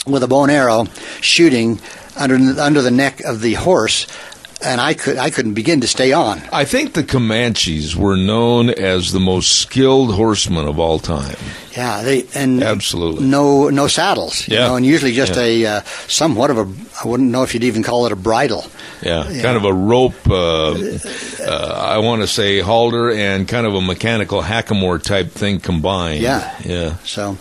with 0.06 0.22
a 0.22 0.28
bow 0.28 0.44
and 0.44 0.52
arrow, 0.52 0.86
shooting 1.20 1.80
under 2.16 2.36
under 2.60 2.82
the 2.82 2.90
neck 2.90 3.20
of 3.20 3.40
the 3.40 3.54
horse, 3.54 4.06
and 4.64 4.80
I 4.80 4.94
could 4.94 5.16
I 5.18 5.30
couldn't 5.30 5.54
begin 5.54 5.80
to 5.82 5.86
stay 5.86 6.12
on. 6.12 6.40
I 6.52 6.64
think 6.64 6.94
the 6.94 7.04
Comanches 7.04 7.94
were 7.96 8.16
known 8.16 8.70
as 8.70 9.12
the 9.12 9.20
most 9.20 9.60
skilled 9.60 10.14
horsemen 10.14 10.66
of 10.66 10.78
all 10.78 10.98
time. 10.98 11.36
Yeah, 11.76 12.02
they 12.02 12.26
and 12.34 12.62
Absolutely. 12.62 13.24
no 13.26 13.68
no 13.70 13.86
saddles. 13.86 14.46
You 14.48 14.56
Yeah. 14.56 14.68
know, 14.68 14.76
and 14.76 14.84
usually 14.86 15.12
just 15.12 15.36
Yeah. 15.36 15.42
a 15.42 15.66
uh, 15.66 15.80
somewhat 16.08 16.50
of 16.50 16.58
a 16.58 16.66
I 17.04 17.06
wouldn't 17.08 17.30
know 17.30 17.42
if 17.44 17.54
you'd 17.54 17.64
even 17.64 17.82
call 17.84 18.06
it 18.06 18.12
a 18.12 18.16
bridle. 18.16 18.64
Yeah, 19.02 19.22
kind 19.42 19.56
of 19.56 19.64
a 19.64 19.72
rope. 19.72 20.28
Uh, 20.28 20.72
uh, 21.46 21.94
I 21.94 21.98
want 21.98 22.22
to 22.22 22.26
say 22.26 22.58
halter 22.60 23.12
and 23.12 23.46
kind 23.46 23.64
of 23.64 23.74
a 23.74 23.80
mechanical 23.80 24.42
hackamore 24.42 25.00
type 25.00 25.30
thing 25.30 25.60
combined. 25.60 26.20
Yeah. 26.20 26.52
yeah. 26.64 26.94
So, 27.04 27.38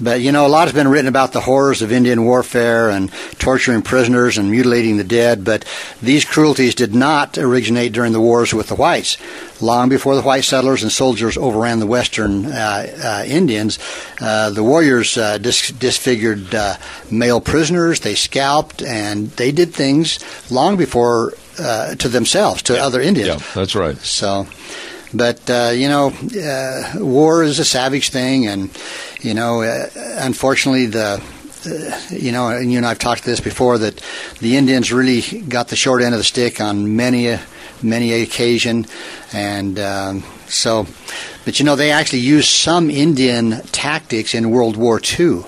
but 0.00 0.20
you 0.20 0.32
know, 0.32 0.46
a 0.46 0.48
lot 0.48 0.68
has 0.68 0.74
been 0.74 0.88
written 0.88 1.08
about 1.08 1.32
the 1.32 1.40
horrors 1.40 1.82
of 1.82 1.92
Indian 1.92 2.24
warfare 2.24 2.90
and 2.90 3.12
torturing 3.38 3.82
prisoners 3.82 4.38
and 4.38 4.50
mutilating 4.50 4.96
the 4.96 5.04
dead. 5.04 5.44
But 5.44 5.64
these 6.02 6.24
cruelties 6.24 6.74
did 6.74 6.94
not 6.94 7.38
originate 7.38 7.92
during 7.92 8.12
the 8.12 8.20
wars 8.20 8.52
with 8.52 8.68
the 8.68 8.74
whites. 8.74 9.16
Long 9.60 9.88
before 9.88 10.16
the 10.16 10.22
white 10.22 10.44
settlers 10.44 10.82
and 10.82 10.90
soldiers 10.90 11.36
overran 11.36 11.78
the 11.78 11.86
western 11.86 12.46
uh, 12.46 12.86
uh, 13.02 13.24
Indians, 13.26 13.78
uh, 14.20 14.50
the 14.50 14.64
warriors 14.64 15.16
uh, 15.16 15.38
dis- 15.38 15.70
disfigured 15.70 16.54
uh, 16.54 16.76
male 17.10 17.40
prisoners. 17.40 18.00
They 18.00 18.14
scalped 18.14 18.82
and 18.82 19.30
they 19.32 19.52
did 19.52 19.72
things 19.72 20.18
long 20.50 20.76
before 20.76 21.34
uh, 21.58 21.94
to 21.94 22.08
themselves, 22.08 22.62
to 22.62 22.78
other 22.78 23.00
Indians. 23.00 23.28
Yeah, 23.28 23.46
that's 23.54 23.74
right. 23.74 23.96
So, 23.98 24.46
but 25.14 25.48
uh, 25.48 25.70
you 25.74 25.88
know, 25.88 26.08
uh, 26.10 26.92
war 26.96 27.42
is 27.42 27.58
a 27.58 27.64
savage 27.64 28.10
thing, 28.10 28.46
and 28.46 28.70
you 29.20 29.34
know, 29.34 29.62
uh, 29.62 29.88
unfortunately, 30.18 30.86
the 30.86 31.22
you 32.10 32.32
know, 32.32 32.48
and 32.48 32.70
you 32.70 32.78
and 32.78 32.86
I've 32.86 32.98
talked 32.98 33.24
to 33.24 33.30
this 33.30 33.40
before 33.40 33.78
that 33.78 34.02
the 34.40 34.56
Indians 34.56 34.92
really 34.92 35.40
got 35.40 35.68
the 35.68 35.76
short 35.76 36.02
end 36.02 36.14
of 36.14 36.18
the 36.18 36.24
stick 36.24 36.60
on 36.60 36.96
many 36.96 37.28
a 37.28 37.40
many 37.82 38.22
occasion, 38.22 38.86
and 39.32 39.78
um, 39.78 40.24
so, 40.46 40.86
but 41.44 41.58
you 41.58 41.64
know, 41.64 41.76
they 41.76 41.90
actually 41.90 42.20
used 42.20 42.48
some 42.48 42.90
Indian 42.90 43.60
tactics 43.72 44.34
in 44.34 44.50
World 44.50 44.76
War 44.76 45.00
II. 45.18 45.44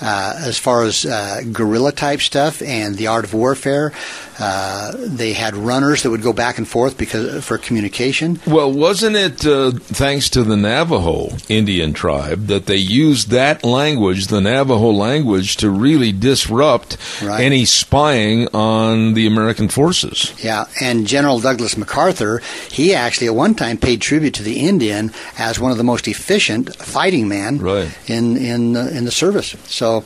Uh, 0.00 0.38
as 0.44 0.56
far 0.56 0.84
as 0.84 1.04
uh, 1.04 1.42
guerrilla 1.52 1.90
type 1.90 2.20
stuff 2.20 2.62
and 2.62 2.94
the 2.94 3.08
art 3.08 3.24
of 3.24 3.34
warfare, 3.34 3.92
uh, 4.38 4.92
they 4.96 5.32
had 5.32 5.54
runners 5.56 6.02
that 6.02 6.10
would 6.10 6.22
go 6.22 6.32
back 6.32 6.58
and 6.58 6.66
forth 6.68 6.96
because 6.96 7.44
for 7.44 7.58
communication. 7.58 8.40
Well, 8.46 8.70
wasn't 8.72 9.16
it 9.16 9.44
uh, 9.46 9.72
thanks 9.72 10.30
to 10.30 10.42
the 10.44 10.56
Navajo 10.56 11.30
Indian 11.48 11.92
tribe 11.92 12.46
that 12.46 12.66
they 12.66 12.76
used 12.76 13.30
that 13.30 13.64
language, 13.64 14.28
the 14.28 14.40
Navajo 14.40 14.90
language, 14.90 15.56
to 15.58 15.70
really 15.70 16.12
disrupt 16.12 16.96
Right. 17.22 17.40
any 17.44 17.64
spying 17.64 18.48
on 18.54 19.14
the 19.14 19.26
American 19.26 19.68
forces? 19.68 20.32
Yeah, 20.42 20.66
and 20.80 21.06
General 21.06 21.40
Douglas 21.40 21.76
MacArthur, 21.76 22.40
he 22.70 22.94
actually 22.94 23.26
at 23.26 23.34
one 23.34 23.54
time 23.54 23.76
paid 23.76 24.00
tribute 24.00 24.34
to 24.34 24.42
the 24.42 24.60
Indian 24.60 25.12
as 25.38 25.58
one 25.58 25.72
of 25.72 25.78
the 25.78 25.84
most 25.84 26.06
efficient 26.06 26.74
fighting 26.76 27.26
men 27.28 27.58
Right. 27.58 27.88
in 28.06 28.36
in 28.36 28.72
the, 28.74 28.96
in 28.96 29.04
the 29.04 29.10
service. 29.10 29.56
So 29.66 30.04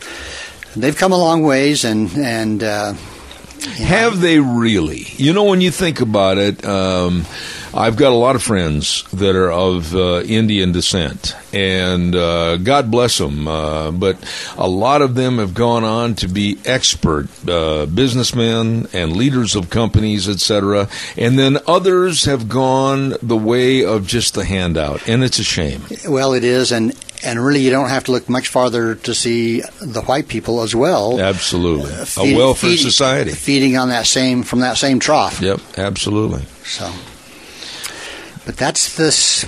they've 0.74 0.96
come 0.96 1.12
a 1.12 1.18
long 1.18 1.42
ways, 1.42 1.84
and 1.84 2.10
and 2.16 2.62
uh, 2.62 2.94
Have 3.64 4.20
they 4.20 4.38
really? 4.38 5.06
You 5.16 5.32
know, 5.32 5.44
when 5.44 5.60
you 5.60 5.70
think 5.70 6.00
about 6.00 6.38
it, 6.38 6.64
um, 6.64 7.24
I've 7.74 7.96
got 7.96 8.12
a 8.12 8.16
lot 8.16 8.36
of 8.36 8.42
friends 8.42 9.04
that 9.12 9.34
are 9.34 9.50
of 9.50 9.94
uh, 9.94 10.22
Indian 10.22 10.72
descent, 10.72 11.34
and 11.54 12.14
uh, 12.14 12.58
God 12.58 12.90
bless 12.90 13.16
them. 13.16 13.48
Uh, 13.48 13.90
but 13.90 14.18
a 14.58 14.68
lot 14.68 15.00
of 15.00 15.14
them 15.14 15.38
have 15.38 15.54
gone 15.54 15.82
on 15.82 16.14
to 16.16 16.28
be 16.28 16.58
expert 16.66 17.28
uh, 17.48 17.86
businessmen 17.86 18.88
and 18.92 19.16
leaders 19.16 19.56
of 19.56 19.70
companies, 19.70 20.28
etc. 20.28 20.88
And 21.16 21.38
then 21.38 21.58
others 21.66 22.26
have 22.26 22.48
gone 22.48 23.14
the 23.22 23.38
way 23.38 23.84
of 23.84 24.06
just 24.06 24.34
the 24.34 24.44
handout, 24.44 25.08
and 25.08 25.24
it's 25.24 25.38
a 25.38 25.44
shame. 25.44 25.82
well, 26.06 26.34
it 26.34 26.44
is, 26.44 26.72
and 26.72 26.94
and 27.24 27.42
really 27.44 27.60
you 27.60 27.70
don't 27.70 27.88
have 27.88 28.04
to 28.04 28.12
look 28.12 28.28
much 28.28 28.48
farther 28.48 28.94
to 28.96 29.14
see 29.14 29.62
the 29.80 30.02
white 30.02 30.28
people 30.28 30.62
as 30.62 30.74
well. 30.74 31.20
Absolutely, 31.20 31.92
uh, 31.92 32.04
feed- 32.04 32.34
a 32.34 32.36
welfare 32.36 32.70
feed- 32.70 32.78
society. 32.80 33.30
feeding 33.32 33.76
on 33.76 33.88
that 33.90 34.06
same 34.06 34.42
from 34.42 34.60
that 34.60 34.76
same 34.76 34.98
trough. 34.98 35.40
Yep, 35.40 35.60
absolutely. 35.78 36.42
So, 36.64 36.90
but 38.44 38.56
that's 38.56 38.96
this 38.96 39.44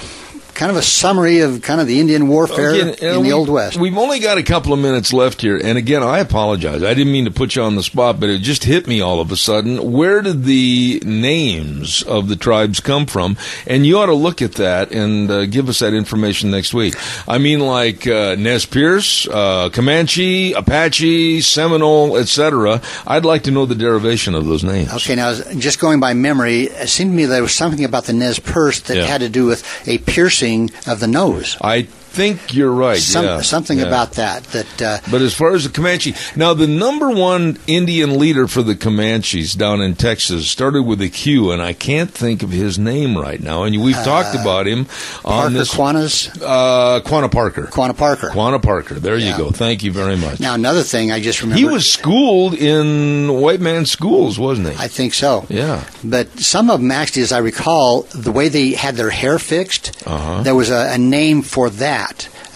kind 0.54 0.70
of 0.70 0.76
a 0.76 0.82
summary 0.82 1.40
of 1.40 1.62
kind 1.62 1.80
of 1.80 1.86
the 1.86 2.00
Indian 2.00 2.28
warfare 2.28 2.70
uh, 2.70 2.76
in 2.76 2.96
the 3.14 3.20
we- 3.20 3.32
Old 3.32 3.48
West. 3.48 3.76
We've 3.76 3.96
only 3.98 4.18
got 4.20 4.38
a 4.38 4.42
couple 4.42 4.72
of 4.72 4.78
minutes 4.78 5.12
left 5.12 5.40
here, 5.42 5.56
and 5.62 5.76
again, 5.78 6.02
I 6.02 6.18
apologize. 6.20 6.82
I 6.82 6.94
didn't 6.94 7.12
mean 7.12 7.24
to 7.24 7.30
put 7.30 7.56
you 7.56 7.62
on 7.62 7.76
the 7.76 7.82
spot, 7.82 8.20
but 8.20 8.28
it 8.28 8.38
just 8.42 8.64
hit 8.64 8.86
me 8.86 9.00
all 9.00 9.20
of 9.20 9.30
a 9.32 9.36
sudden. 9.36 9.92
Where 9.92 10.22
did 10.22 10.44
the 10.44 11.02
names 11.04 12.02
of 12.02 12.28
the 12.28 12.36
tribes 12.36 12.80
come 12.80 13.06
from? 13.06 13.36
And 13.66 13.86
you 13.86 13.98
ought 13.98 14.06
to 14.06 14.14
look 14.14 14.42
at 14.42 14.52
that 14.54 14.92
and 14.92 15.30
uh, 15.30 15.46
give 15.46 15.68
us 15.68 15.78
that 15.80 15.94
information 15.94 16.50
next 16.50 16.72
week. 16.74 16.94
I 17.28 17.38
mean, 17.38 17.60
like 17.60 18.06
uh, 18.06 18.36
Nez 18.36 18.66
Perce, 18.66 19.26
uh, 19.28 19.70
Comanche, 19.72 20.52
Apache, 20.52 21.40
Seminole, 21.40 22.16
etc. 22.16 22.80
I'd 23.06 23.24
like 23.24 23.42
to 23.44 23.50
know 23.50 23.66
the 23.66 23.74
derivation 23.74 24.34
of 24.34 24.46
those 24.46 24.62
names. 24.64 24.92
Okay, 24.92 25.14
now 25.16 25.34
just 25.34 25.80
going 25.80 26.00
by 26.00 26.14
memory, 26.14 26.62
it 26.64 26.88
seemed 26.88 27.10
to 27.12 27.16
me 27.16 27.24
there 27.24 27.42
was 27.42 27.54
something 27.54 27.84
about 27.84 28.04
the 28.04 28.12
Nez 28.12 28.38
Perce 28.38 28.80
that 28.82 28.96
Yeah. 28.96 29.06
had 29.06 29.20
to 29.22 29.28
do 29.28 29.46
with 29.46 29.64
a 29.88 29.98
piercing 29.98 30.43
of 30.86 31.00
the 31.00 31.06
nose. 31.06 31.56
I 31.62 31.88
think 32.14 32.54
you're 32.54 32.70
right. 32.72 32.98
Some, 32.98 33.24
yeah, 33.24 33.40
something 33.42 33.78
yeah. 33.78 33.86
about 33.86 34.12
that. 34.12 34.44
That 34.44 34.82
uh, 34.82 34.98
But 35.10 35.20
as 35.22 35.34
far 35.34 35.54
as 35.54 35.64
the 35.64 35.70
Comanche, 35.70 36.14
now 36.36 36.54
the 36.54 36.66
number 36.66 37.10
one 37.10 37.58
Indian 37.66 38.18
leader 38.18 38.46
for 38.46 38.62
the 38.62 38.74
Comanches 38.76 39.54
down 39.56 39.80
in 39.80 39.94
Texas 39.96 40.48
started 40.48 40.82
with 40.84 41.00
a 41.02 41.08
Q, 41.08 41.50
and 41.50 41.60
I 41.60 41.72
can't 41.72 42.10
think 42.10 42.42
of 42.42 42.50
his 42.50 42.78
name 42.78 43.16
right 43.16 43.40
now. 43.40 43.64
And 43.64 43.82
we've 43.82 43.94
talked 43.96 44.34
about 44.34 44.66
him 44.66 44.84
Parker 44.86 45.46
on 45.46 45.52
this. 45.54 45.74
Quanah's 45.74 46.28
uh, 46.40 47.00
Quanah 47.04 47.30
Parker. 47.30 47.64
Quanah 47.64 47.96
Parker. 47.96 48.28
Quanah 48.30 48.62
Parker. 48.62 48.94
There 48.94 49.16
Yeah. 49.18 49.32
you 49.32 49.44
go. 49.44 49.50
Thank 49.50 49.82
you 49.82 49.92
very 49.92 50.16
much. 50.16 50.40
Now 50.40 50.54
another 50.54 50.82
thing 50.82 51.10
I 51.12 51.20
just 51.20 51.42
remember. 51.42 51.58
he 51.58 51.64
was 51.64 51.90
schooled 51.90 52.54
in 52.54 53.32
white 53.40 53.60
man 53.60 53.86
schools, 53.86 54.38
wasn't 54.38 54.68
he? 54.70 54.74
I 54.78 54.88
think 54.88 55.14
so. 55.14 55.46
yeah. 55.48 55.84
But 56.02 56.28
some 56.38 56.70
of 56.70 56.80
them 56.80 56.90
actually, 56.90 57.22
as 57.22 57.32
I 57.32 57.38
recall, 57.38 58.02
the 58.14 58.30
way 58.32 58.48
they 58.48 58.72
had 58.72 58.94
their 58.96 59.10
hair 59.10 59.38
fixed, 59.38 59.92
Uh-huh. 60.06 60.42
there 60.42 60.54
was 60.54 60.70
a, 60.70 60.92
a 60.94 60.98
name 60.98 61.42
for 61.42 61.70
that. 61.70 62.03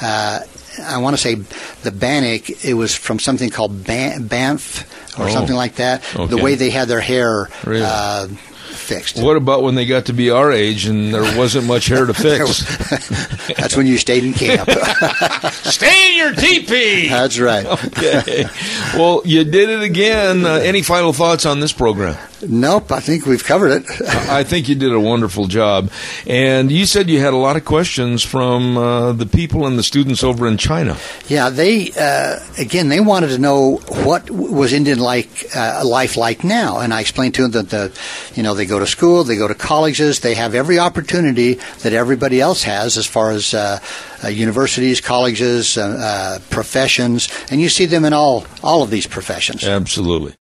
Uh, 0.02 0.40
I 0.84 0.98
want 0.98 1.16
to 1.16 1.20
say 1.22 1.34
the 1.82 1.90
Bannock. 1.90 2.64
It 2.64 2.74
was 2.74 2.94
from 2.94 3.18
something 3.18 3.50
called 3.50 3.84
Ban- 3.84 4.26
Banff 4.26 4.84
or 5.18 5.26
Oh. 5.26 5.32
something 5.32 5.56
like 5.56 5.76
that. 5.76 6.02
The 6.14 6.36
way 6.36 6.54
they 6.54 6.70
had 6.70 6.86
their 6.88 7.00
hair 7.00 7.48
Really? 7.64 7.84
uh, 7.84 8.28
fixed. 8.68 9.18
What 9.20 9.36
about 9.36 9.62
when 9.62 9.74
they 9.74 9.86
got 9.86 10.06
to 10.06 10.12
be 10.12 10.30
our 10.30 10.52
age 10.52 10.86
and 10.86 11.12
there 11.12 11.36
wasn't 11.36 11.66
much 11.66 11.86
hair 11.88 12.06
to 12.06 12.14
fix? 12.26 12.62
That's 13.56 13.76
when 13.76 13.86
you 13.88 13.98
stayed 13.98 14.22
in 14.24 14.34
camp. 14.34 14.68
Stay 15.52 16.10
in 16.12 16.16
your 16.18 16.32
teepee. 16.34 17.08
That's 17.08 17.38
right. 17.40 17.66
okay. 17.66 18.46
Well, 18.94 19.22
you 19.24 19.42
did 19.44 19.68
it 19.70 19.82
again. 19.82 20.44
Uh, 20.46 20.54
any 20.54 20.82
final 20.82 21.12
thoughts 21.12 21.44
on 21.44 21.58
this 21.60 21.72
program? 21.72 22.16
Nope, 22.46 22.92
I 22.92 23.00
think 23.00 23.26
we've 23.26 23.42
covered 23.42 23.70
it. 23.70 23.84
I 24.28 24.44
think 24.44 24.68
you 24.68 24.74
did 24.74 24.92
a 24.92 25.00
wonderful 25.00 25.46
job. 25.46 25.90
And 26.26 26.70
you 26.70 26.86
said 26.86 27.10
you 27.10 27.20
had 27.20 27.32
a 27.32 27.36
lot 27.36 27.56
of 27.56 27.64
questions 27.64 28.22
from 28.22 28.76
uh, 28.76 29.12
the 29.12 29.26
people 29.26 29.66
and 29.66 29.78
the 29.78 29.82
students 29.82 30.22
over 30.22 30.46
in 30.46 30.56
China. 30.56 30.96
Yeah, 31.26 31.50
they 31.50 31.90
uh, 31.98 32.38
again 32.58 32.88
they 32.88 33.00
wanted 33.00 33.28
to 33.28 33.38
know 33.38 33.76
what 34.04 34.30
was 34.30 34.72
Indian 34.72 34.98
like 34.98 35.28
uh, 35.54 35.82
life 35.84 36.16
like 36.16 36.44
now, 36.44 36.78
and 36.78 36.94
I 36.94 37.00
explained 37.00 37.34
to 37.34 37.48
them 37.48 37.50
that 37.52 37.70
the, 37.70 37.98
you 38.34 38.42
know, 38.42 38.54
they 38.54 38.66
go 38.66 38.78
to 38.78 38.86
school, 38.86 39.24
they 39.24 39.36
go 39.36 39.48
to 39.48 39.54
colleges, 39.54 40.20
they 40.20 40.34
have 40.34 40.54
every 40.54 40.78
opportunity 40.78 41.54
that 41.82 41.92
everybody 41.92 42.40
else 42.40 42.62
has 42.62 42.96
as 42.96 43.06
far 43.06 43.30
as 43.30 43.54
uh, 43.54 43.80
uh, 44.22 44.28
universities, 44.28 45.00
colleges, 45.00 45.76
uh, 45.76 45.82
uh, 45.82 46.38
professions, 46.50 47.28
and 47.50 47.60
you 47.60 47.68
see 47.68 47.86
them 47.86 48.04
in 48.04 48.12
all 48.12 48.44
all 48.62 48.82
of 48.82 48.90
these 48.90 49.06
professions. 49.06 49.64
Absolutely. 49.64 50.34